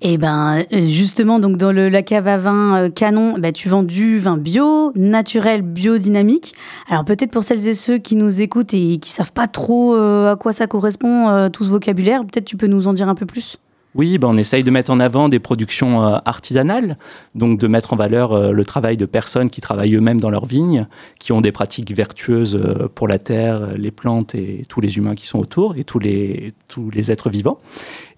Et 0.00 0.14
eh 0.14 0.18
ben 0.18 0.64
justement, 0.70 1.38
donc 1.38 1.56
dans 1.56 1.72
le, 1.72 1.88
la 1.88 2.02
cave 2.02 2.28
à 2.28 2.36
vin 2.36 2.76
euh, 2.76 2.90
Canon, 2.90 3.38
bah, 3.38 3.52
tu 3.52 3.70
vends 3.70 3.82
du 3.82 4.18
vin 4.18 4.36
bio, 4.36 4.92
naturel, 4.96 5.62
biodynamique. 5.62 6.54
Alors 6.90 7.06
peut-être 7.06 7.30
pour 7.30 7.42
celles 7.42 7.66
et 7.68 7.74
ceux 7.74 7.96
qui 7.96 8.14
nous 8.14 8.42
écoutent 8.42 8.74
et 8.74 8.98
qui 8.98 9.10
savent 9.10 9.32
pas 9.32 9.46
trop 9.46 9.94
euh, 9.94 10.32
à 10.32 10.36
quoi 10.36 10.52
ça 10.52 10.66
correspond 10.66 11.28
euh, 11.30 11.48
tout 11.48 11.64
ce 11.64 11.70
vocabulaire, 11.70 12.20
peut-être 12.20 12.44
tu 12.44 12.58
peux 12.58 12.66
nous 12.66 12.86
en 12.86 12.92
dire 12.92 13.08
un 13.08 13.14
peu 13.14 13.24
plus? 13.24 13.56
Oui, 13.94 14.18
ben 14.18 14.28
on 14.28 14.36
essaye 14.36 14.64
de 14.64 14.70
mettre 14.72 14.90
en 14.90 14.98
avant 14.98 15.28
des 15.28 15.38
productions 15.38 16.04
euh, 16.04 16.16
artisanales, 16.24 16.98
donc 17.36 17.60
de 17.60 17.68
mettre 17.68 17.92
en 17.92 17.96
valeur 17.96 18.32
euh, 18.32 18.50
le 18.50 18.64
travail 18.64 18.96
de 18.96 19.06
personnes 19.06 19.50
qui 19.50 19.60
travaillent 19.60 19.94
eux-mêmes 19.94 20.20
dans 20.20 20.30
leurs 20.30 20.46
vignes, 20.46 20.88
qui 21.20 21.30
ont 21.30 21.40
des 21.40 21.52
pratiques 21.52 21.94
vertueuses 21.94 22.56
euh, 22.56 22.88
pour 22.92 23.06
la 23.06 23.18
terre, 23.18 23.70
les 23.76 23.92
plantes 23.92 24.34
et 24.34 24.64
tous 24.68 24.80
les 24.80 24.96
humains 24.96 25.14
qui 25.14 25.26
sont 25.26 25.38
autour 25.38 25.76
et 25.76 25.84
tous 25.84 26.00
les, 26.00 26.54
tous 26.68 26.90
les 26.90 27.12
êtres 27.12 27.30
vivants. 27.30 27.60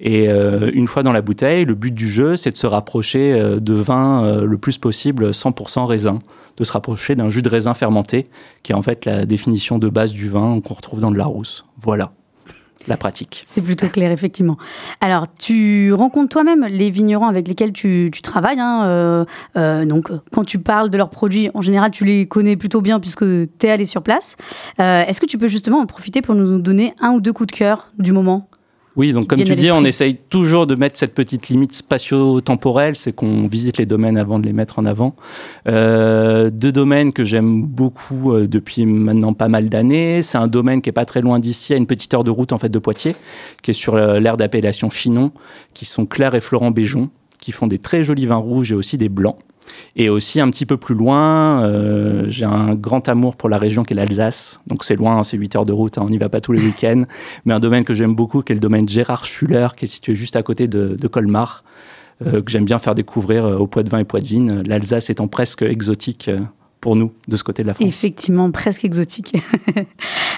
Et 0.01 0.29
une 0.29 0.89
fois 0.89 1.03
dans 1.03 1.13
la 1.13 1.23
bouteille, 1.23 1.65
le 1.65 1.75
but 1.75 1.93
du 1.93 2.07
jeu, 2.07 2.37
c'est 2.37 2.51
de 2.51 2.57
se 2.57 2.67
rapprocher 2.67 3.33
de 3.59 3.75
vin 3.75 4.43
le 4.43 4.59
plus 4.59 4.77
possible 4.77 5.31
100% 5.31 5.87
raisin, 5.87 6.19
de 6.59 6.65
se 6.65 6.73
rapprocher 6.73 7.15
d'un 7.15 7.31
jus 7.31 7.41
de 7.41 7.49
raisin 7.49 7.73
fermenté, 7.73 8.27
qui 8.63 8.73
est 8.73 8.75
en 8.75 8.83
fait 8.83 9.07
la 9.07 9.25
définition 9.25 9.79
de 9.79 9.89
base 9.89 10.13
du 10.13 10.29
vin 10.29 10.61
qu'on 10.61 10.75
retrouve 10.75 11.01
dans 11.01 11.11
le 11.11 11.17
Larousse. 11.17 11.65
Voilà 11.81 12.13
la 12.89 12.97
pratique. 12.97 13.43
C'est 13.47 13.61
plutôt 13.61 13.89
clair, 13.89 14.11
effectivement. 14.11 14.57
Alors, 15.01 15.27
tu 15.39 15.93
rencontres 15.93 16.29
toi-même 16.29 16.67
les 16.67 16.91
vignerons 16.91 17.27
avec 17.27 17.49
lesquels 17.49 17.73
tu, 17.73 18.11
travailles. 18.23 18.61
Hein, 18.61 18.85
euh, 18.85 19.25
euh, 19.57 19.85
donc, 19.85 20.11
quand 20.33 20.45
tu 20.45 20.59
parles 20.59 20.91
de 20.91 20.97
leurs 20.97 21.11
produits, 21.11 21.51
en 21.55 21.63
général, 21.63 21.91
tu 21.91 22.05
les 22.05 22.27
connais 22.27 22.57
plutôt 22.57 22.81
bien 22.81 23.01
puisque 23.01 23.25
tu 23.25 23.67
es 23.67 23.71
allé 23.71 23.87
sur 23.87 24.03
place. 24.03 24.37
Euh, 24.81 25.05
est-ce 25.05 25.21
que 25.21 25.27
tu 25.27 25.39
peux 25.39 25.49
justement 25.49 25.81
en 25.81 25.87
profiter 25.87 26.23
pour 26.23 26.35
nous 26.35 26.59
donner 26.59 26.95
un 27.01 27.11
ou 27.11 27.21
deux 27.21 27.33
coups 27.33 27.53
de 27.53 27.57
cœur 27.57 27.93
du 27.99 28.13
moment? 28.13 28.49
Oui, 28.97 29.13
donc 29.13 29.27
comme 29.27 29.45
tu 29.45 29.55
dis, 29.55 29.71
on 29.71 29.85
essaye 29.85 30.17
toujours 30.17 30.67
de 30.67 30.75
mettre 30.75 30.99
cette 30.99 31.15
petite 31.15 31.49
limite 31.49 31.75
spatio-temporelle, 31.75 32.97
c'est 32.97 33.13
qu'on 33.13 33.47
visite 33.47 33.77
les 33.77 33.85
domaines 33.85 34.17
avant 34.17 34.39
de 34.39 34.47
les 34.47 34.55
mettre 34.55 34.79
en 34.79 34.87
avant. 34.87 35.15
Euh, 35.69 36.49
deux 36.49 36.73
domaines 36.73 37.13
que 37.13 37.23
j'aime 37.23 37.63
beaucoup 37.63 38.33
euh, 38.33 38.49
depuis 38.49 38.87
maintenant 38.87 39.35
pas 39.35 39.49
mal 39.49 39.69
d'années. 39.69 40.23
C'est 40.23 40.39
un 40.39 40.47
domaine 40.47 40.81
qui 40.81 40.89
est 40.89 40.93
pas 40.93 41.05
très 41.05 41.21
loin 41.21 41.39
d'ici, 41.39 41.75
à 41.75 41.77
une 41.77 41.87
petite 41.87 42.15
heure 42.15 42.25
de 42.25 42.31
route 42.31 42.53
en 42.53 42.59
fait 42.59 42.71
de 42.71 42.79
Poitiers, 42.79 43.17
qui 43.63 43.73
est 43.73 43.75
sur 43.75 43.97
euh, 43.97 44.19
l'aire 44.19 44.39
d'appellation 44.39 44.89
Chinon, 44.89 45.31
qui 45.75 45.85
sont 45.85 46.07
Claire 46.07 46.35
et 46.35 46.41
Florent 46.41 46.71
Béjon, 46.71 47.11
qui 47.39 47.53
font 47.53 47.67
des 47.67 47.79
très 47.79 48.03
jolis 48.03 48.25
vins 48.25 48.37
rouges 48.37 48.73
et 48.73 48.75
aussi 48.75 48.97
des 48.97 49.11
blancs. 49.11 49.37
Et 49.97 50.09
aussi 50.09 50.41
un 50.41 50.51
petit 50.51 50.67
peu 50.67 50.77
plus 50.77 50.95
loin, 50.95 51.63
euh, 51.63 52.27
j'ai 52.29 52.45
un 52.45 52.75
grand 52.75 53.09
amour 53.09 53.37
pour 53.37 53.49
la 53.49 53.59
région 53.59 53.85
qui 53.85 53.95
est 53.95 53.97
l'Alsace. 53.97 54.61
Donc 54.67 54.85
c'est 54.85 54.97
loin, 54.97 55.23
c'est 55.25 55.37
8 55.37 55.57
heures 55.57 55.65
de 55.65 55.73
route, 55.73 55.99
hein, 55.99 56.03
on 56.05 56.11
n'y 56.11 56.19
va 56.19 56.29
pas 56.29 56.41
tous 56.41 56.53
les 56.53 56.63
week-ends. 56.65 57.05
Mais 57.45 57.55
un 57.55 57.61
domaine 57.61 57.85
que 57.85 57.95
j'aime 57.95 58.15
beaucoup, 58.15 58.43
qui 58.43 58.53
est 58.53 58.57
le 58.57 58.61
domaine 58.61 58.89
Gérard 58.89 59.25
Schuller, 59.25 59.69
qui 59.77 59.85
est 59.85 59.89
situé 59.89 60.15
juste 60.15 60.37
à 60.37 60.43
côté 60.43 60.69
de, 60.69 61.07
Colmar, 61.09 61.65
euh, 62.27 62.43
que 62.43 62.51
j'aime 62.51 62.65
bien 62.65 62.79
faire 62.79 62.95
découvrir 62.95 63.45
euh, 63.45 63.57
au 63.57 63.67
Poids-de-Vin 63.67 63.99
et 64.01 64.05
Poids-de-Vigne. 64.05 64.63
L'Alsace 64.67 65.11
étant 65.11 65.29
presque 65.29 65.63
exotique 65.63 66.31
pour 66.87 66.95
nous 66.95 67.11
de 67.27 67.37
ce 67.37 67.43
côté 67.43 67.65
de 67.65 67.67
la 67.67 67.75
France. 67.75 67.85
Effectivement, 67.85 68.49
presque 68.53 68.85
exotique. 68.85 69.37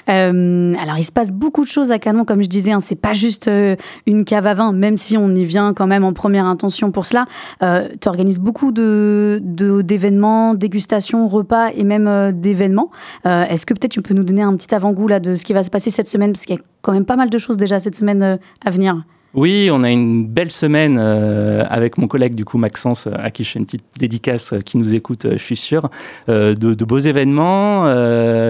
Euh, 0.07 0.73
alors, 0.79 0.97
il 0.97 1.03
se 1.03 1.11
passe 1.11 1.31
beaucoup 1.31 1.63
de 1.63 1.69
choses 1.69 1.91
à 1.91 1.99
Canon, 1.99 2.25
comme 2.25 2.41
je 2.41 2.47
disais. 2.47 2.71
Hein, 2.71 2.79
c'est 2.79 2.95
pas 2.95 3.13
juste 3.13 3.47
euh, 3.47 3.75
une 4.07 4.25
cave 4.25 4.47
à 4.47 4.55
vin, 4.55 4.71
même 4.71 4.97
si 4.97 5.17
on 5.17 5.35
y 5.35 5.45
vient 5.45 5.75
quand 5.75 5.85
même 5.85 6.03
en 6.03 6.13
première 6.13 6.45
intention 6.45 6.91
pour 6.91 7.05
cela. 7.05 7.27
Euh, 7.61 7.89
tu 8.01 8.07
organises 8.07 8.39
beaucoup 8.39 8.71
de, 8.71 9.39
d'événements, 9.43 10.55
dégustations, 10.55 11.27
repas 11.27 11.69
et 11.75 11.83
même 11.83 12.31
d'événements. 12.31 12.89
est-ce 13.25 13.67
que 13.67 13.75
peut-être 13.75 13.91
tu 13.91 14.01
peux 14.01 14.15
nous 14.15 14.23
donner 14.23 14.41
un 14.41 14.55
petit 14.55 14.73
avant-goût 14.73 15.07
là 15.07 15.19
de 15.19 15.35
ce 15.35 15.43
qui 15.45 15.53
va 15.53 15.61
se 15.61 15.69
passer 15.69 15.91
cette 15.91 16.07
semaine, 16.07 16.31
parce 16.31 16.45
qu'il 16.45 16.55
y 16.55 16.59
a 16.59 16.61
quand 16.81 16.93
même 16.93 17.05
pas 17.05 17.17
mal 17.17 17.29
de 17.29 17.37
choses 17.37 17.57
déjà 17.57 17.79
cette 17.79 17.95
semaine 17.95 18.39
à 18.65 18.71
venir. 18.71 19.03
Oui, 19.35 19.69
on 19.71 19.83
a 19.83 19.91
une 19.91 20.25
belle 20.25 20.51
semaine 20.51 20.97
euh, 20.99 21.63
avec 21.69 21.99
mon 21.99 22.07
collègue 22.07 22.33
du 22.33 22.45
coup 22.45 22.57
Maxence, 22.57 23.05
euh, 23.05 23.11
à 23.15 23.29
qui 23.29 23.43
je 23.43 23.51
fais 23.51 23.59
une 23.59 23.65
petite 23.65 23.85
dédicace, 23.99 24.53
euh, 24.53 24.61
qui 24.61 24.79
nous 24.79 24.95
écoute, 24.95 25.27
je 25.31 25.37
suis 25.37 25.55
sûr, 25.55 25.89
de, 26.27 26.83
beaux 26.83 26.97
événements. 26.97 27.85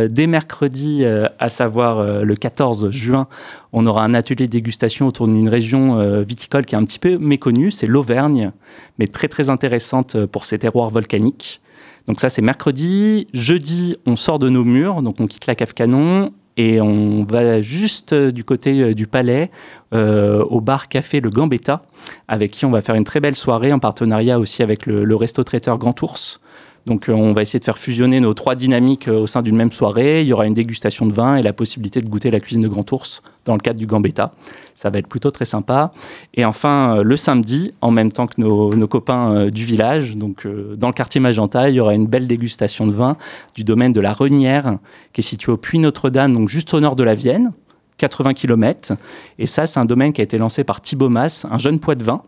dès 0.07 0.27
mercredi, 0.27 1.03
à 1.05 1.49
savoir 1.49 2.23
le 2.23 2.35
14 2.35 2.91
juin, 2.91 3.27
on 3.73 3.85
aura 3.85 4.03
un 4.03 4.13
atelier 4.13 4.47
de 4.47 4.51
dégustation 4.51 5.07
autour 5.07 5.27
d'une 5.27 5.49
région 5.49 6.21
viticole 6.21 6.65
qui 6.65 6.75
est 6.75 6.77
un 6.77 6.85
petit 6.85 6.99
peu 6.99 7.17
méconnue, 7.17 7.71
c'est 7.71 7.87
l'Auvergne, 7.87 8.51
mais 8.97 9.07
très 9.07 9.27
très 9.27 9.49
intéressante 9.49 10.25
pour 10.27 10.45
ses 10.45 10.59
terroirs 10.59 10.89
volcaniques. 10.89 11.61
Donc 12.07 12.19
ça 12.19 12.29
c'est 12.29 12.41
mercredi. 12.41 13.27
Jeudi, 13.33 13.97
on 14.05 14.15
sort 14.15 14.39
de 14.39 14.49
nos 14.49 14.63
murs, 14.63 15.01
donc 15.01 15.19
on 15.19 15.27
quitte 15.27 15.47
la 15.47 15.55
cave 15.55 15.73
canon 15.73 16.31
et 16.59 16.81
on 16.81 17.23
va 17.23 17.61
juste 17.61 18.11
euh, 18.11 18.33
du 18.33 18.43
côté 18.43 18.81
euh, 18.81 18.93
du 18.93 19.07
palais 19.07 19.49
euh, 19.93 20.43
au 20.43 20.59
bar 20.59 20.89
café 20.89 21.21
Le 21.21 21.29
Gambetta 21.29 21.83
avec 22.27 22.51
qui 22.51 22.65
on 22.65 22.71
va 22.71 22.81
faire 22.81 22.95
une 22.95 23.05
très 23.05 23.21
belle 23.21 23.37
soirée 23.37 23.71
en 23.71 23.79
partenariat 23.79 24.37
aussi 24.37 24.61
avec 24.61 24.85
le, 24.85 25.05
le 25.05 25.15
resto 25.15 25.41
traiteur 25.45 25.77
Grand 25.77 25.99
Ours. 26.01 26.41
Donc 26.85 27.05
on 27.09 27.33
va 27.33 27.41
essayer 27.41 27.59
de 27.59 27.65
faire 27.65 27.77
fusionner 27.77 28.19
nos 28.19 28.33
trois 28.33 28.55
dynamiques 28.55 29.07
au 29.07 29.27
sein 29.27 29.41
d'une 29.41 29.55
même 29.55 29.71
soirée. 29.71 30.21
Il 30.21 30.27
y 30.27 30.33
aura 30.33 30.45
une 30.45 30.53
dégustation 30.53 31.05
de 31.05 31.13
vin 31.13 31.35
et 31.35 31.41
la 31.41 31.53
possibilité 31.53 32.01
de 32.01 32.07
goûter 32.07 32.31
la 32.31 32.39
cuisine 32.39 32.61
de 32.61 32.67
Grand 32.67 32.91
Ours 32.91 33.21
dans 33.45 33.53
le 33.53 33.59
cadre 33.59 33.79
du 33.79 33.85
Gambetta. 33.85 34.31
Ça 34.75 34.89
va 34.89 34.99
être 34.99 35.07
plutôt 35.07 35.31
très 35.31 35.45
sympa. 35.45 35.91
Et 36.33 36.45
enfin, 36.45 37.01
le 37.03 37.17
samedi, 37.17 37.73
en 37.81 37.91
même 37.91 38.11
temps 38.11 38.27
que 38.27 38.41
nos, 38.41 38.87
copains 38.87 39.49
du 39.49 39.65
village, 39.65 40.15
donc 40.15 40.47
dans 40.75 40.87
le 40.87 40.93
quartier 40.93 41.19
Magenta, 41.19 41.69
il 41.69 41.75
y 41.75 41.79
aura 41.79 41.93
une 41.93 42.07
belle 42.07 42.27
dégustation 42.27 42.87
de 42.87 42.93
vin 42.93 43.17
du 43.55 43.63
domaine 43.63 43.91
de 43.91 44.01
la 44.01 44.13
Renière, 44.13 44.77
qui 45.13 45.21
est 45.21 45.23
situé 45.23 45.51
au 45.51 45.57
Puy 45.57 45.79
Notre-Dame, 45.79 46.33
donc 46.33 46.49
juste 46.49 46.73
au 46.73 46.79
nord 46.79 46.95
de 46.95 47.03
la 47.03 47.15
Vienne. 47.15 47.51
80 47.99 48.33
km. 48.33 48.93
Et 49.37 49.45
ça, 49.45 49.67
c'est 49.67 49.79
un 49.79 49.85
domaine 49.85 50.11
qui 50.13 50.21
a 50.21 50.23
été 50.23 50.37
lancé 50.39 50.63
par 50.63 50.81
Thibaut 50.81 51.09
Mass, 51.09 51.45
un 51.51 51.59
jeune 51.59 51.79
poids 51.79 51.95
de 51.95 52.03
vin, 52.03 52.23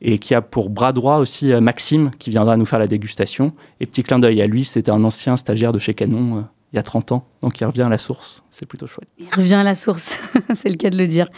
et 0.00 0.18
qui 0.18 0.34
a 0.34 0.42
pour 0.42 0.70
bras 0.70 0.92
droit 0.92 1.16
aussi 1.16 1.52
Maxime, 1.54 2.10
qui 2.18 2.30
viendra 2.30 2.56
nous 2.56 2.66
faire 2.66 2.78
la 2.78 2.86
dégustation. 2.86 3.52
Et 3.80 3.86
petit 3.86 4.02
clin 4.02 4.18
d'œil 4.18 4.40
à 4.42 4.46
lui, 4.46 4.64
c'était 4.64 4.90
un 4.90 5.04
ancien 5.04 5.36
stagiaire 5.36 5.72
de 5.72 5.78
chez 5.78 5.94
Canon 5.94 6.44
il 6.74 6.76
y 6.76 6.80
a 6.80 6.82
30 6.82 7.12
ans. 7.12 7.24
Donc 7.40 7.60
il 7.60 7.64
revient 7.64 7.82
à 7.82 7.88
la 7.88 7.98
source. 7.98 8.42
C'est 8.50 8.66
plutôt 8.66 8.88
chouette. 8.88 9.08
Il 9.18 9.28
revient 9.32 9.54
à 9.54 9.62
la 9.62 9.76
source, 9.76 10.18
c'est 10.54 10.68
le 10.68 10.74
cas 10.74 10.90
de 10.90 10.98
le 10.98 11.06
dire. 11.06 11.28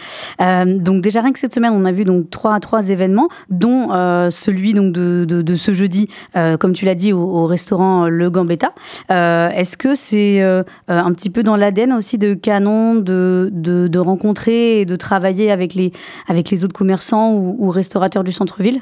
Euh, 0.41 0.79
donc 0.79 1.03
déjà 1.03 1.21
rien 1.21 1.33
que 1.33 1.39
cette 1.39 1.53
semaine, 1.55 1.75
on 1.75 1.85
a 1.85 1.93
vu 1.93 2.05
donc 2.05 2.31
trois, 2.31 2.59
trois 2.59 2.89
événements, 2.89 3.29
dont 3.51 3.93
euh, 3.93 4.31
celui 4.31 4.73
donc 4.73 4.95
de, 4.95 5.27
de, 5.27 5.57
ce 5.57 5.75
jeudi, 5.75 6.09
euh, 6.37 6.57
comme 6.57 6.73
tu 6.73 6.87
l'as 6.87 6.95
dit, 6.95 7.13
au, 7.13 7.45
restaurant 7.45 8.09
Le 8.09 8.31
Gambetta. 8.31 8.73
Est-ce 9.11 9.77
que 9.77 9.95
c'est 9.95 10.41
un 10.89 11.13
petit 11.13 11.29
peu 11.29 11.43
dans 11.43 11.57
l'ADN 11.57 11.93
aussi 11.93 12.17
de 12.17 12.33
Canon 12.33 12.95
de, 12.95 13.51
de, 13.53 13.99
rencontrer 13.99 14.81
et 14.81 14.85
de 14.87 14.97
travailler 14.97 15.51
avec 15.51 15.75
les, 15.75 15.93
avec 16.29 16.51
les 16.51 16.65
autres 16.65 16.75
commerçants 16.75 17.35
ou, 17.35 17.57
ou 17.59 17.71
restaurateurs 17.71 18.25
du 18.25 18.33
centre-ville? 18.33 18.81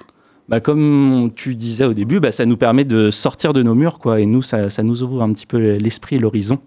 Bah, 0.49 0.61
comme 0.61 1.31
tu 1.35 1.55
disais 1.55 1.87
au 1.87 1.95
début, 1.95 2.21
bah, 2.21 2.31
ça 2.31 2.45
nous 2.45 2.59
permet 2.59 2.85
de 2.85 3.11
sortir 3.11 3.55
de 3.55 3.63
nos 3.63 3.75
murs, 3.75 3.99
quoi. 3.99 4.21
Et 4.21 4.27
nous, 4.27 4.43
ça, 4.43 4.69
ça 4.69 4.83
nous 4.83 5.03
ouvre 5.03 5.23
un 5.23 5.33
petit 5.33 5.47
peu 5.47 5.77
l'esprit, 5.77 6.19
l'horizon. 6.19 6.59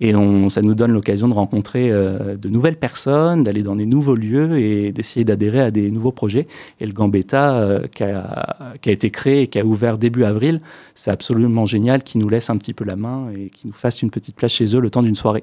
Et 0.00 0.14
on, 0.14 0.48
ça 0.48 0.62
nous 0.62 0.74
donne 0.74 0.92
l'occasion 0.92 1.28
de 1.28 1.34
rencontrer 1.34 1.90
euh, 1.90 2.36
de 2.36 2.48
nouvelles 2.48 2.78
personnes, 2.78 3.42
d'aller 3.42 3.62
dans 3.62 3.76
des 3.76 3.84
nouveaux 3.84 4.14
lieux 4.14 4.58
et 4.58 4.92
d'essayer 4.92 5.24
d'adhérer 5.24 5.60
à 5.60 5.70
des 5.70 5.90
nouveaux 5.90 6.12
projets. 6.12 6.46
Et 6.80 6.86
le 6.86 6.92
Gambetta, 6.92 7.58
euh, 7.58 7.86
qui, 7.88 8.04
a, 8.04 8.74
qui, 8.80 8.88
a, 8.88 8.92
été 8.92 9.10
créé 9.10 9.42
et 9.42 9.46
qui 9.48 9.58
a 9.58 9.64
ouvert 9.64 9.98
début 9.98 10.24
avril, 10.24 10.62
c'est 10.94 11.10
absolument 11.10 11.66
génial, 11.66 12.02
qui 12.02 12.16
nous 12.16 12.28
laisse 12.30 12.48
un 12.48 12.56
petit 12.56 12.72
peu 12.72 12.84
la 12.84 12.96
main 12.96 13.30
et 13.36 13.50
qui 13.50 13.66
nous 13.66 13.74
fasse 13.74 14.00
une 14.00 14.10
petite 14.10 14.36
place 14.36 14.52
chez 14.52 14.74
eux 14.74 14.80
le 14.80 14.88
temps 14.88 15.02
d'une 15.02 15.16
soirée. 15.16 15.42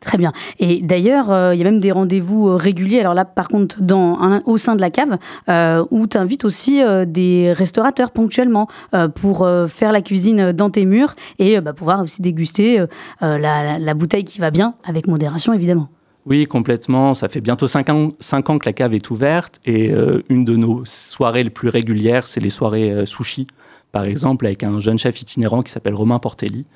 Très 0.00 0.16
bien. 0.16 0.32
Et 0.60 0.80
d'ailleurs, 0.80 1.32
euh, 1.32 1.54
il 1.54 1.58
y 1.58 1.62
a 1.62 1.64
même 1.64 1.80
des 1.80 1.90
rendez-vous 1.90 2.48
euh, 2.48 2.54
réguliers. 2.54 3.00
Alors 3.00 3.14
là, 3.14 3.24
par 3.24 3.48
contre, 3.48 3.82
dans, 3.82 4.40
au 4.44 4.56
sein 4.56 4.76
de 4.76 4.80
la 4.80 4.90
cave, 4.90 5.18
euh, 5.48 5.84
où 5.90 6.06
tu 6.06 6.16
invites 6.16 6.44
aussi 6.44 6.80
des 7.06 7.52
restaurateurs 7.52 8.10
ponctuellement 8.10 8.68
pour 9.14 9.48
faire 9.68 9.92
la 9.92 10.02
cuisine 10.02 10.52
dans 10.52 10.70
tes 10.70 10.84
murs 10.84 11.14
et 11.38 11.60
bah, 11.60 11.72
pouvoir 11.72 12.00
aussi 12.00 12.22
déguster 12.22 12.84
la, 13.20 13.78
la 13.78 13.94
bouteille 13.94 14.24
qui 14.24 14.40
va 14.40 14.50
bien, 14.50 14.74
avec 14.84 15.06
modération 15.06 15.52
évidemment. 15.52 15.88
Oui, 16.26 16.46
complètement. 16.46 17.14
Ça 17.14 17.28
fait 17.28 17.40
bientôt 17.40 17.66
5 17.66 17.88
ans, 17.90 18.08
ans 18.32 18.58
que 18.58 18.66
la 18.66 18.72
cave 18.72 18.94
est 18.94 19.10
ouverte 19.10 19.60
et 19.64 19.92
une 20.28 20.44
de 20.44 20.56
nos 20.56 20.84
soirées 20.84 21.42
les 21.42 21.50
plus 21.50 21.68
régulières, 21.68 22.26
c'est 22.26 22.40
les 22.40 22.50
soirées 22.50 23.06
sushi 23.06 23.46
par 23.92 24.04
exemple 24.04 24.46
avec 24.46 24.64
un 24.64 24.80
jeune 24.80 24.98
chef 24.98 25.20
itinérant 25.20 25.62
qui 25.62 25.72
s'appelle 25.72 25.94
Romain 25.94 26.18
Portelli. 26.18 26.66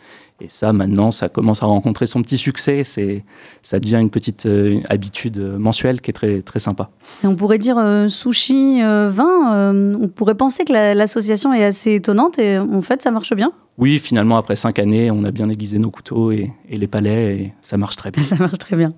Et 0.41 0.49
ça, 0.49 0.73
maintenant, 0.73 1.11
ça 1.13 1.29
commence 1.29 1.63
à 1.63 1.67
rencontrer 1.67 2.07
son 2.07 2.23
petit 2.23 2.39
succès. 2.39 2.83
C'est, 2.85 3.25
ça 3.63 3.79
devient 3.79 3.99
une 4.01 4.11
petite 4.11 4.47
euh, 4.47 4.81
habitude 4.89 5.39
mensuelle 5.39 6.01
qui 6.01 6.11
est 6.11 6.15
très, 6.15 6.43
très 6.43 6.59
sympa. 6.59 6.91
On 7.23 7.37
pourrait 7.37 7.59
dire 7.59 7.79
euh, 7.79 8.09
sushi 8.09 8.83
euh, 8.83 9.09
vin. 9.09 9.73
on 9.73 10.09
pourrait 10.09 10.35
penser 10.35 10.65
que 10.65 10.73
l'association 10.73 11.53
est 11.53 11.65
assez 11.65 11.95
étonnante 11.95 12.39
et 12.39 12.59
en 12.59 12.83
fait, 12.83 13.03
ça 13.03 13.11
marche 13.11 13.35
bien. 13.35 13.53
Oui, 13.79 13.99
finalement, 13.99 14.37
après 14.37 14.55
cinq 14.55 14.79
années, 14.79 15.11
on 15.11 15.25
a 15.25 15.31
bien 15.31 15.49
aiguisé 15.49 15.79
nos 15.79 15.91
couteaux 15.91 16.31
et, 16.31 16.53
les 16.69 16.87
palais 16.87 17.37
et 17.37 17.53
ça 17.63 17.79
marche 17.79 17.97
très 17.97 18.11
bien. 18.11 18.23
Ça 18.33 18.37
marche 18.37 18.59
très 18.59 18.77
bien. 18.77 18.91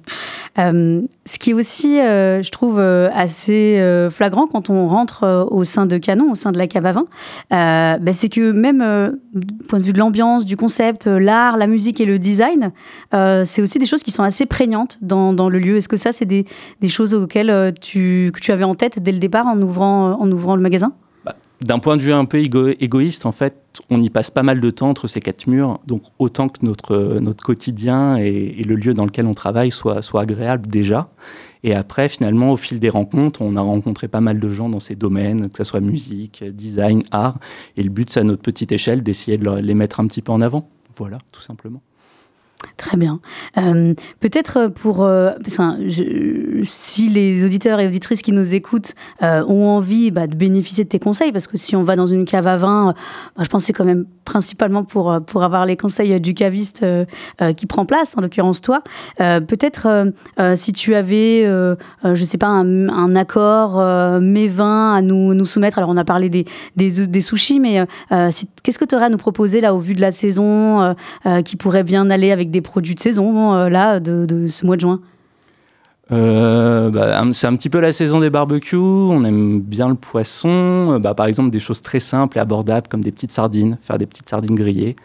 Euh, 0.59 1.03
ce 1.25 1.39
qui 1.39 1.51
est 1.51 1.53
aussi, 1.55 2.01
euh, 2.01 2.43
je 2.43 2.51
trouve, 2.51 2.79
euh, 2.79 3.09
assez 3.15 3.81
flagrant 4.11 4.47
quand 4.47 4.71
on 4.71 4.89
rentre 4.89 5.49
au 5.51 5.65
sein 5.65 5.87
de 5.87 5.97
Canon, 5.99 6.33
au 6.33 6.35
sein 6.35 6.51
de 6.51 6.59
la 6.59 6.67
cave 6.67 6.87
à 6.87 6.93
vin, 6.93 7.07
bah, 7.51 8.13
c'est 8.13 8.29
que 8.29 8.51
même 8.51 9.17
du 9.33 9.65
point 9.69 9.79
de 9.79 9.85
vue 9.85 9.93
de 9.93 9.99
l'ambiance, 9.99 10.45
du 10.45 10.57
concept, 10.57 11.07
l'art, 11.07 11.57
la 11.57 11.67
musique 11.67 12.01
et 12.01 12.07
le 12.07 12.19
design, 12.19 12.73
c'est 13.13 13.63
aussi 13.63 13.79
des 13.79 13.87
choses 13.87 14.03
qui 14.03 14.11
sont 14.11 14.25
assez 14.25 14.47
prégnantes 14.47 14.99
dans, 15.03 15.49
le 15.49 15.59
lieu. 15.59 15.77
Est-ce 15.77 15.89
que 15.89 15.97
ça, 15.97 16.11
c'est 16.11 16.27
des, 16.27 16.45
choses 16.89 17.15
auxquelles 17.15 17.75
tu, 17.81 18.33
avais 18.49 18.65
en 18.65 18.75
tête 18.75 19.01
dès 19.01 19.13
le 19.13 19.19
départ 19.19 19.47
en 19.47 19.61
ouvrant 19.61 20.57
le 20.57 20.63
magasin? 20.63 20.93
D'un 21.65 21.79
point 21.79 21.97
de 21.97 22.03
vue 22.03 22.13
un 22.13 22.27
peu 22.27 22.39
égoïste, 22.79 23.25
en 23.25 23.33
fait, 23.33 23.57
on 23.89 23.99
y 23.99 24.11
passe 24.11 24.31
pas 24.31 24.43
mal 24.43 24.61
de 24.61 24.71
temps 24.71 24.91
entre 24.91 25.09
ces 25.09 25.21
quatre 25.21 25.47
murs. 25.47 25.81
Donc, 25.87 26.03
autant 26.19 26.49
que 26.49 26.65
notre, 26.65 27.19
notre 27.21 27.43
quotidien 27.43 28.17
et, 28.17 28.63
le 28.63 28.77
lieu 28.77 28.93
dans 28.93 29.07
lequel 29.07 29.27
on 29.27 29.33
travaille 29.33 29.71
soit, 29.71 30.03
soit 30.03 30.23
agréable 30.23 30.69
déjà. 30.69 31.09
Et 31.63 31.75
après, 31.75 32.11
finalement, 32.11 32.53
au 32.53 32.57
fil 32.59 32.81
des 32.81 32.91
rencontres, 32.91 33.41
on 33.41 33.57
a 33.57 33.63
rencontré 33.63 34.09
pas 34.09 34.21
mal 34.21 34.39
de 34.39 34.49
gens 34.51 34.69
dans 34.69 34.81
ces 34.81 34.95
domaines, 34.95 35.49
que 35.49 35.57
ce 35.57 35.65
soit 35.65 35.81
musique, 35.81 36.45
design, 36.45 37.03
art. 37.11 37.39
Et 37.79 37.83
le 37.83 37.91
but, 37.91 38.11
c'est 38.11 38.21
à 38.21 38.25
notre 38.25 38.43
petite 38.43 38.71
échelle 38.71 39.03
d'essayer 39.03 39.39
de 39.39 39.51
les 39.51 39.75
mettre 39.75 40.01
un 40.01 40.07
petit 40.07 40.21
peu 40.21 40.33
en 40.33 40.43
avant. 40.43 40.69
Voilà, 40.95 41.19
tout 41.33 41.43
simplement. 41.43 41.81
Très 42.77 42.97
bien. 42.97 43.21
Euh, 43.57 43.95
peut-être 44.19 44.67
pour 44.67 45.05
euh, 45.05 45.31
si 46.65 47.09
les 47.09 47.45
auditeurs 47.45 47.79
et 47.79 47.87
auditrices 47.87 48.21
qui 48.21 48.33
nous 48.33 48.53
écoutent 48.53 48.95
euh, 49.23 49.45
ont 49.47 49.69
envie 49.69 50.11
bah, 50.11 50.27
de 50.27 50.35
bénéficier 50.35 50.83
de 50.83 50.89
tes 50.89 50.99
conseils, 50.99 51.31
parce 51.31 51.47
que 51.47 51.57
si 51.57 51.77
on 51.77 51.85
va 51.85 51.95
dans 51.95 52.07
une 52.07 52.25
cave 52.25 52.49
à 52.49 52.57
vin, 52.57 52.93
bah, 53.37 53.45
je 53.45 53.49
pense 53.49 53.63
que 53.63 53.67
c'est 53.69 53.73
quand 53.73 53.85
même 53.85 54.07
principalement 54.25 54.83
pour 54.83 55.21
pour 55.25 55.45
avoir 55.45 55.67
les 55.67 55.77
conseils 55.77 56.19
du 56.19 56.33
caviste 56.33 56.85
qui 57.57 57.67
prend 57.67 57.85
place, 57.85 58.17
en 58.17 58.23
l'occurrence 58.23 58.63
toi. 58.63 58.83
peut-être 59.19 60.13
si 60.55 60.73
tu 60.73 60.95
avais, 60.95 61.45
je 61.45 62.25
sais 62.25 62.39
pas, 62.39 62.47
un, 62.47 63.17
accord 63.17 63.77
mes 64.23 64.49
vins 64.49 64.95
à 64.95 65.03
nous, 65.03 65.35
nous 65.35 65.45
soumettre. 65.45 65.77
Alors 65.77 65.91
on 65.91 65.99
a 65.99 66.05
parlé 66.05 66.31
des, 66.31 66.47
des 66.75 67.21
sushis, 67.21 67.61
mais 67.61 67.87
qu'est-ce 68.63 68.79
que 68.79 68.87
tu 68.87 68.95
aurais 68.95 69.07
à 69.07 69.11
nous 69.11 69.19
proposer 69.19 69.61
là 69.61 69.75
au 69.75 69.79
vu 69.79 69.95
de 69.95 70.01
la 70.01 70.11
saison 70.11 70.97
qui 71.45 71.57
pourrait 71.57 71.85
bien 71.85 72.09
aller 72.09 72.33
avec 72.33 72.51
des 72.51 72.63
produits 72.65 72.97
de 72.97 73.01
saison 73.01 73.55
euh, 73.55 73.69
là 73.69 74.01
de, 74.01 74.47
ce 74.49 74.67
mois 74.67 74.75
de 74.75 74.81
juin 74.81 75.01
euh, 76.13 76.91
bah, 76.91 77.25
c'est 77.33 77.47
un 77.47 77.57
petit 77.57 77.71
peu 77.71 77.81
la 77.81 77.91
saison 77.91 78.21
des 78.21 78.29
barbecues. 78.29 78.77
On 78.77 79.25
aime 79.25 79.63
bien 79.63 79.89
le 79.89 79.95
poisson. 79.95 80.93
Euh, 80.93 80.99
bah, 80.99 81.15
par 81.15 81.25
exemple, 81.25 81.49
des 81.49 81.61
choses 81.61 81.81
très 81.81 81.99
simples 81.99 82.37
et 82.37 82.41
abordables 82.43 82.89
comme 82.89 83.03
des 83.03 83.11
petites 83.11 83.33
sardines, 83.33 83.79
faire 83.81 83.97
des 83.97 84.05
petites 84.05 84.29
sardines 84.29 84.55
grillées 84.55 84.97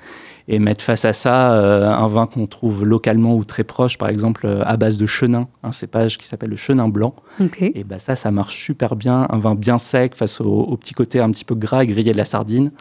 et 0.49 0.59
mettre 0.59 0.83
face 0.83 1.05
à 1.05 1.13
ça 1.13 1.53
un 1.53 2.07
vin 2.07 2.25
qu'on 2.25 2.47
trouve 2.47 2.83
localement 2.83 3.35
ou 3.35 3.45
très 3.45 3.63
proche, 3.63 3.97
par 3.97 4.09
exemple 4.09 4.47
à 4.65 4.77
base 4.77 4.97
de 4.97 5.05
chenin, 5.05 5.47
un 5.63 5.71
cépage 5.71 6.17
qui 6.17 6.27
s'appelle 6.27 6.49
le 6.49 6.57
chenin 6.57 6.89
blanc. 6.89 7.15
Et 7.61 7.85
bah, 7.85 7.99
ça, 7.99 8.15
ça 8.17 8.31
marche 8.31 8.57
super 8.57 8.97
bien. 8.97 9.25
Un 9.29 9.37
vin 9.37 9.55
bien 9.55 9.77
sec 9.77 10.15
face 10.15 10.41
au, 10.41 10.51
au 10.51 10.75
petit 10.75 10.95
côté 10.95 11.21
un 11.21 11.29
petit 11.29 11.45
peu 11.45 11.55
gras 11.55 11.83
et 11.83 11.87
grillé 11.87 12.11
de 12.11 12.17
la 12.17 12.25
sardine. 12.25 12.71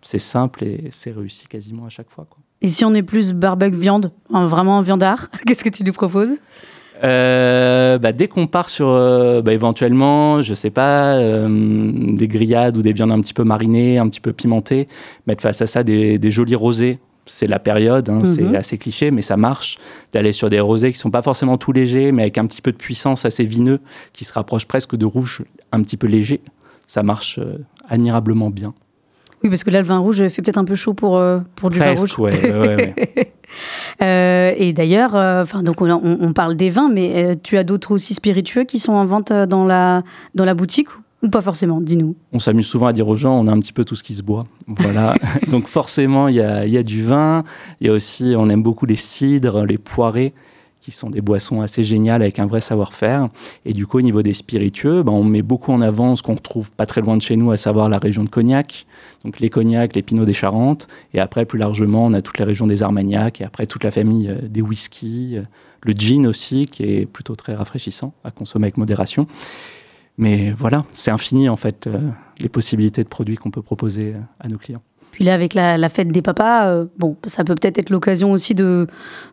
C'est 0.00 0.18
simple 0.18 0.64
et 0.64 0.88
c'est 0.92 1.10
réussi 1.10 1.46
quasiment 1.46 1.84
à 1.84 1.90
chaque 1.90 2.10
fois. 2.10 2.26
Quoi. 2.30 2.38
Et 2.62 2.68
si 2.68 2.84
on 2.84 2.94
est 2.94 3.02
plus 3.02 3.32
barbecue 3.32 3.78
viande, 3.78 4.12
vraiment 4.30 4.80
viandard, 4.80 5.28
qu'est-ce 5.46 5.64
que 5.64 5.70
tu 5.70 5.84
lui 5.84 5.92
proposes? 5.92 6.36
Euh, 7.04 7.98
bah, 7.98 8.12
dès 8.12 8.28
qu'on 8.28 8.46
part 8.46 8.68
sur 8.68 8.88
euh, 8.88 9.42
bah, 9.42 9.52
éventuellement, 9.52 10.40
je 10.42 10.54
sais 10.54 10.70
pas, 10.70 11.14
euh, 11.14 11.90
des 12.14 12.28
grillades 12.28 12.76
ou 12.76 12.82
des 12.82 12.92
viandes 12.92 13.12
un 13.12 13.20
petit 13.20 13.34
peu 13.34 13.44
marinées, 13.44 13.98
un 13.98 14.08
petit 14.08 14.20
peu 14.20 14.32
pimentées, 14.32 14.88
mettre 15.26 15.42
face 15.42 15.60
à 15.60 15.66
ça 15.66 15.82
des, 15.82 16.30
jolis 16.30 16.54
rosés. 16.54 16.98
C'est 17.28 17.48
la 17.48 17.58
période, 17.58 18.08
hein, 18.08 18.20
c'est 18.22 18.42
mhm. 18.42 18.54
assez 18.54 18.78
cliché, 18.78 19.10
mais 19.10 19.20
ça 19.20 19.36
marche 19.36 19.78
d'aller 20.12 20.32
sur 20.32 20.48
des 20.48 20.60
rosés 20.60 20.92
qui 20.92 20.98
sont 20.98 21.10
pas 21.10 21.22
forcément 21.22 21.58
tout 21.58 21.72
légers, 21.72 22.12
mais 22.12 22.22
avec 22.22 22.38
un 22.38 22.46
petit 22.46 22.62
peu 22.62 22.70
de 22.70 22.76
puissance, 22.76 23.24
assez 23.24 23.42
vineux, 23.42 23.80
qui 24.12 24.24
se 24.24 24.32
rapprochent 24.32 24.68
presque 24.68 24.94
de 24.94 25.06
rouge 25.06 25.42
un 25.72 25.82
petit 25.82 25.96
peu 25.96 26.06
léger. 26.06 26.40
Ça 26.86 27.02
marche 27.02 27.40
admirablement 27.88 28.50
bien. 28.50 28.74
Oui, 29.42 29.50
parce 29.50 29.64
que 29.64 29.70
là, 29.70 29.80
le 29.80 29.86
vin 29.86 29.98
rouge 29.98 30.26
fait 30.28 30.42
peut-être 30.42 30.58
un 30.58 30.64
peu 30.64 30.74
chaud 30.74 30.94
pour, 30.94 31.16
euh, 31.16 31.40
pour 31.56 31.70
du 31.70 31.78
vin 31.78 31.94
rouge. 31.94 32.18
Ouais, 32.18 32.94
euh, 34.02 34.52
et 34.56 34.72
d'ailleurs, 34.72 35.14
euh, 35.14 35.44
donc 35.62 35.82
on, 35.82 35.90
on, 35.90 36.32
parle 36.32 36.56
des 36.56 36.70
vins, 36.70 36.88
mais 36.88 37.36
tu 37.42 37.58
as 37.58 37.64
d'autres 37.64 37.92
aussi 37.92 38.14
spiritueux 38.14 38.64
qui 38.64 38.78
sont 38.78 38.94
en 38.94 39.04
vente 39.04 39.32
dans 39.32 39.64
la, 39.64 40.02
dans 40.34 40.44
la 40.44 40.54
boutique 40.54 40.88
ou 41.22 41.28
pas 41.28 41.42
forcément 41.42 41.80
Dis-nous. 41.80 42.14
On 42.32 42.38
s'amuse 42.38 42.66
souvent 42.66 42.86
à 42.86 42.92
dire 42.92 43.08
aux 43.08 43.16
gens, 43.16 43.38
on 43.38 43.46
a 43.48 43.52
un 43.52 43.58
petit 43.58 43.72
peu 43.72 43.84
tout 43.84 43.96
ce 43.96 44.02
qui 44.02 44.14
se 44.14 44.22
boit. 44.22 44.46
Voilà. 44.66 45.14
donc 45.50 45.66
forcément, 45.66 46.28
il 46.28 46.36
y 46.36 46.40
a, 46.40 46.66
y 46.66 46.76
a, 46.76 46.82
du 46.82 47.02
vin. 47.02 47.44
Il 47.80 47.86
y 47.86 47.90
a 47.90 47.92
aussi, 47.92 48.34
on 48.36 48.48
aime 48.48 48.62
beaucoup 48.62 48.86
les 48.86 48.96
cidres, 48.96 49.64
les 49.64 49.78
poirées 49.78 50.34
qui 50.86 50.92
sont 50.92 51.10
des 51.10 51.20
boissons 51.20 51.62
assez 51.62 51.82
géniales 51.82 52.22
avec 52.22 52.38
un 52.38 52.46
vrai 52.46 52.60
savoir-faire. 52.60 53.28
Et 53.64 53.72
du 53.72 53.88
coup, 53.88 53.98
au 53.98 54.02
niveau 54.02 54.22
des 54.22 54.32
spiritueux, 54.32 55.02
ben, 55.02 55.10
on 55.10 55.24
met 55.24 55.42
beaucoup 55.42 55.72
en 55.72 55.80
avant 55.80 56.14
ce 56.14 56.22
qu'on 56.22 56.36
retrouve 56.36 56.70
pas 56.70 56.86
très 56.86 57.00
loin 57.00 57.16
de 57.16 57.22
chez 57.22 57.34
nous, 57.34 57.50
à 57.50 57.56
savoir 57.56 57.88
la 57.88 57.98
région 57.98 58.22
de 58.22 58.28
Cognac, 58.28 58.86
donc 59.24 59.40
les 59.40 59.50
cognacs, 59.50 59.96
les 59.96 60.02
pinots 60.02 60.24
des 60.24 60.32
Charentes. 60.32 60.86
Et 61.12 61.18
après, 61.18 61.44
plus 61.44 61.58
largement, 61.58 62.06
on 62.06 62.12
a 62.12 62.22
toute 62.22 62.38
la 62.38 62.44
région 62.44 62.68
des 62.68 62.84
Armagnacs 62.84 63.40
et 63.40 63.44
après 63.44 63.66
toute 63.66 63.82
la 63.82 63.90
famille 63.90 64.28
euh, 64.28 64.38
des 64.42 64.62
whiskies, 64.62 65.38
euh, 65.38 65.42
le 65.82 65.92
gin 65.92 66.24
aussi, 66.24 66.66
qui 66.66 66.84
est 66.84 67.04
plutôt 67.04 67.34
très 67.34 67.56
rafraîchissant 67.56 68.14
à 68.22 68.30
consommer 68.30 68.66
avec 68.66 68.76
modération. 68.76 69.26
Mais 70.18 70.52
voilà, 70.52 70.84
c'est 70.94 71.10
infini 71.10 71.48
en 71.48 71.56
fait, 71.56 71.88
euh, 71.88 71.98
les 72.38 72.48
possibilités 72.48 73.02
de 73.02 73.08
produits 73.08 73.34
qu'on 73.34 73.50
peut 73.50 73.60
proposer 73.60 74.14
à 74.38 74.46
nos 74.46 74.56
clients. 74.56 74.82
Puis 75.16 75.24
là, 75.24 75.32
avec 75.32 75.54
la, 75.54 75.88
fête 75.88 76.08
des 76.08 76.20
papas, 76.20 76.66
euh, 76.66 76.84
bon, 76.98 77.16
ça 77.24 77.42
peut 77.42 77.54
peut-être 77.54 77.78
être, 77.78 77.88
l'occasion 77.88 78.32
aussi 78.32 78.54
de 78.54 78.86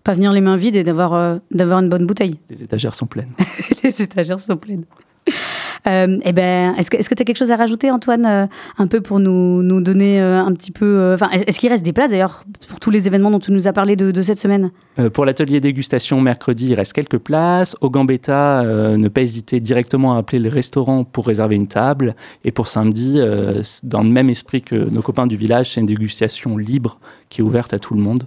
pas 0.06 0.14
venir 0.14 0.32
les 0.32 0.40
mains 0.40 0.56
vides 0.56 0.78
et 0.78 0.84
d'avoir 0.86 1.14
euh, 1.14 1.40
d'avoir 1.52 1.80
une 1.80 1.90
bonne 1.90 2.06
bouteille. 2.06 2.40
Les 2.50 2.64
étagères 2.64 2.96
sont 2.96 3.06
pleines. 3.06 3.34
les 3.84 4.02
étagères 4.02 4.40
sont 4.40 4.56
pleines. 4.56 4.86
Euh, 5.88 6.18
eh 6.24 6.32
ben, 6.32 6.74
est-ce 6.76 6.90
que 6.90 7.16
tu 7.16 7.22
as 7.22 7.26
quelque 7.26 7.38
chose 7.38 7.52
à 7.52 7.56
rajouter, 7.56 7.92
Antoine, 7.92 8.26
euh, 8.26 8.46
un 8.78 8.88
peu 8.88 9.02
pour 9.02 9.20
nous, 9.20 9.62
nous 9.64 9.82
donner 9.82 10.22
euh, 10.22 10.40
un 10.40 10.54
petit 10.54 10.72
peu. 10.72 11.16
Est-ce 11.32 11.60
qu'il 11.60 11.70
reste 11.70 11.84
des 11.84 11.94
places 11.94 12.12
d'ailleurs 12.12 12.46
pour 12.70 12.80
tous 12.80 12.90
les 12.90 13.08
événements 13.08 13.32
dont 13.32 13.40
tu 13.40 13.52
nous 13.52 13.68
as 13.68 13.74
parlé 13.74 13.96
de, 13.96 14.22
cette 14.22 14.40
semaine? 14.40 14.72
Pour 15.14 15.26
l'atelier 15.26 15.60
dégustation 15.60 16.22
mercredi, 16.22 16.70
il 16.70 16.76
reste 16.76 16.94
quelques 16.94 17.18
places. 17.18 17.76
Au 17.82 17.90
Gambetta, 17.90 18.64
ne 18.64 19.08
pas 19.08 19.22
hésiter 19.22 19.60
directement 19.60 20.16
à 20.16 20.20
appeler 20.20 20.40
le 20.40 20.50
restaurant 20.50 21.04
pour 21.04 21.28
réserver 21.28 21.56
une 21.56 21.68
table. 21.68 22.16
Et 22.46 22.52
pour 22.52 22.68
samedi, 22.68 23.20
dans 23.84 24.04
le 24.04 24.10
même 24.10 24.30
esprit 24.30 24.62
que 24.62 24.76
nos 24.76 25.02
copains 25.02 25.28
du 25.28 25.36
village, 25.36 25.72
c'est 25.72 25.82
une 25.82 25.88
dégustation 25.88 26.58
libre 26.58 27.00
qui 27.30 27.42
est 27.42 27.44
ouverte 27.44 27.74
à 27.74 27.80
tout 27.80 27.94
le 27.94 28.02
monde. 28.02 28.24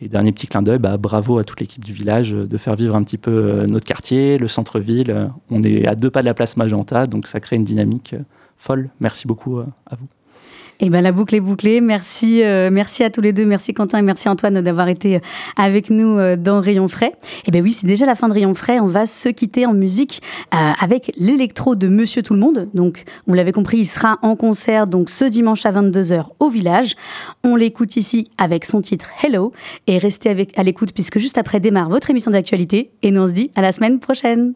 Et 0.00 0.08
dernier 0.08 0.32
petit 0.32 0.46
clin 0.46 0.62
d'œil, 0.62 0.78
bah, 0.78 0.98
bravo 0.98 1.38
à 1.38 1.44
toute 1.44 1.60
l'équipe 1.60 1.82
du 1.82 1.92
village 1.92 2.34
euh, 2.34 2.46
de 2.46 2.58
faire 2.58 2.76
vivre 2.76 2.94
un 2.94 3.02
petit 3.02 3.16
peu 3.16 3.30
euh, 3.30 3.66
notre 3.66 3.86
quartier, 3.86 4.36
le 4.36 4.48
centre-ville. 4.48 5.10
Euh, 5.10 5.26
on 5.50 5.62
est 5.62 5.86
à 5.86 5.94
deux 5.94 6.10
pas 6.10 6.20
de 6.20 6.26
la 6.26 6.34
place 6.34 6.56
Magenta, 6.56 7.06
donc 7.06 7.26
ça 7.26 7.40
crée 7.40 7.56
une 7.56 7.64
dynamique 7.64 8.14
folle. 8.56 8.90
Merci 9.00 9.26
beaucoup 9.26 9.58
à 9.58 9.96
vous. 9.96 10.06
Eh 10.80 10.90
ben 10.90 11.00
la 11.00 11.12
boucle 11.12 11.34
est 11.34 11.40
bouclée. 11.40 11.80
Merci, 11.80 12.42
euh, 12.42 12.68
merci 12.70 13.02
à 13.02 13.10
tous 13.10 13.20
les 13.22 13.32
deux. 13.32 13.46
Merci 13.46 13.72
Quentin 13.72 13.98
et 13.98 14.02
merci 14.02 14.28
Antoine 14.28 14.60
d'avoir 14.60 14.88
été 14.88 15.16
euh, 15.16 15.20
avec 15.56 15.88
nous 15.88 16.18
euh, 16.18 16.36
dans 16.36 16.60
Rayon 16.60 16.86
Frais. 16.88 17.12
Eh 17.46 17.50
ben 17.50 17.62
oui, 17.62 17.72
c'est 17.72 17.86
déjà 17.86 18.04
la 18.04 18.14
fin 18.14 18.28
de 18.28 18.34
Rayon 18.34 18.54
Frais. 18.54 18.78
On 18.80 18.86
va 18.86 19.06
se 19.06 19.28
quitter 19.28 19.64
en 19.66 19.72
musique 19.72 20.22
avec 20.50 21.12
l'électro 21.16 21.74
de 21.74 21.88
Monsieur 21.88 22.22
Tout 22.22 22.34
le 22.34 22.40
Monde. 22.40 22.68
Donc, 22.74 23.04
on 23.26 23.32
l'avait 23.32 23.52
compris, 23.52 23.78
il 23.78 23.86
sera 23.86 24.18
en 24.22 24.36
concert 24.36 24.86
donc 24.86 25.10
ce 25.10 25.24
dimanche 25.24 25.66
à 25.66 25.70
22h 25.70 26.24
au 26.38 26.48
village. 26.48 26.94
On 27.44 27.56
l'écoute 27.56 27.96
ici 27.96 28.28
avec 28.38 28.64
son 28.64 28.80
titre 28.80 29.10
Hello 29.22 29.52
et 29.86 29.98
restez 29.98 30.28
avec, 30.28 30.58
à 30.58 30.62
l'écoute 30.62 30.92
puisque 30.92 31.18
juste 31.18 31.38
après 31.38 31.60
démarre 31.60 31.88
votre 31.88 32.10
émission 32.10 32.30
d'actualité 32.30 32.90
et 33.02 33.10
nous 33.10 33.22
on 33.22 33.26
se 33.26 33.32
dit 33.32 33.50
à 33.54 33.60
la 33.60 33.72
semaine 33.72 33.98
prochaine. 33.98 34.54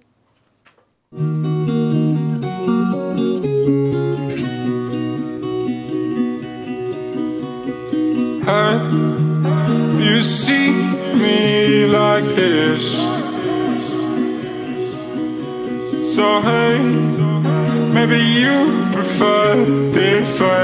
You 18.30 18.88
prefer 18.92 19.64
this 19.92 20.40
way. 20.40 20.59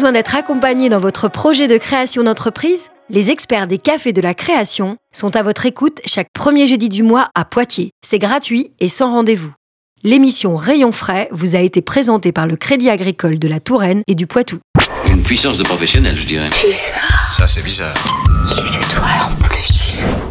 Besoin 0.00 0.12
d'être 0.12 0.34
accompagné 0.34 0.88
dans 0.88 0.98
votre 0.98 1.28
projet 1.28 1.68
de 1.68 1.76
création 1.76 2.22
d'entreprise 2.22 2.88
Les 3.10 3.30
experts 3.30 3.66
des 3.66 3.76
cafés 3.76 4.14
de 4.14 4.22
la 4.22 4.32
création 4.32 4.96
sont 5.12 5.36
à 5.36 5.42
votre 5.42 5.66
écoute 5.66 6.00
chaque 6.06 6.32
premier 6.32 6.66
jeudi 6.66 6.88
du 6.88 7.02
mois 7.02 7.28
à 7.34 7.44
Poitiers. 7.44 7.90
C'est 8.02 8.18
gratuit 8.18 8.72
et 8.80 8.88
sans 8.88 9.12
rendez-vous. 9.12 9.52
L'émission 10.02 10.56
Rayon 10.56 10.90
frais 10.90 11.28
vous 11.32 11.54
a 11.54 11.58
été 11.58 11.82
présentée 11.82 12.32
par 12.32 12.46
le 12.46 12.56
Crédit 12.56 12.88
agricole 12.88 13.38
de 13.38 13.46
la 13.46 13.60
Touraine 13.60 14.00
et 14.06 14.14
du 14.14 14.26
Poitou. 14.26 14.56
Une 15.06 15.22
puissance 15.22 15.58
de 15.58 15.64
professionnel, 15.64 16.16
je 16.16 16.26
dirais. 16.26 16.48
Bizarre. 16.48 17.34
Ça, 17.36 17.46
c'est 17.46 17.62
bizarre. 17.62 17.92
En 19.22 19.48
plus. 19.48 20.30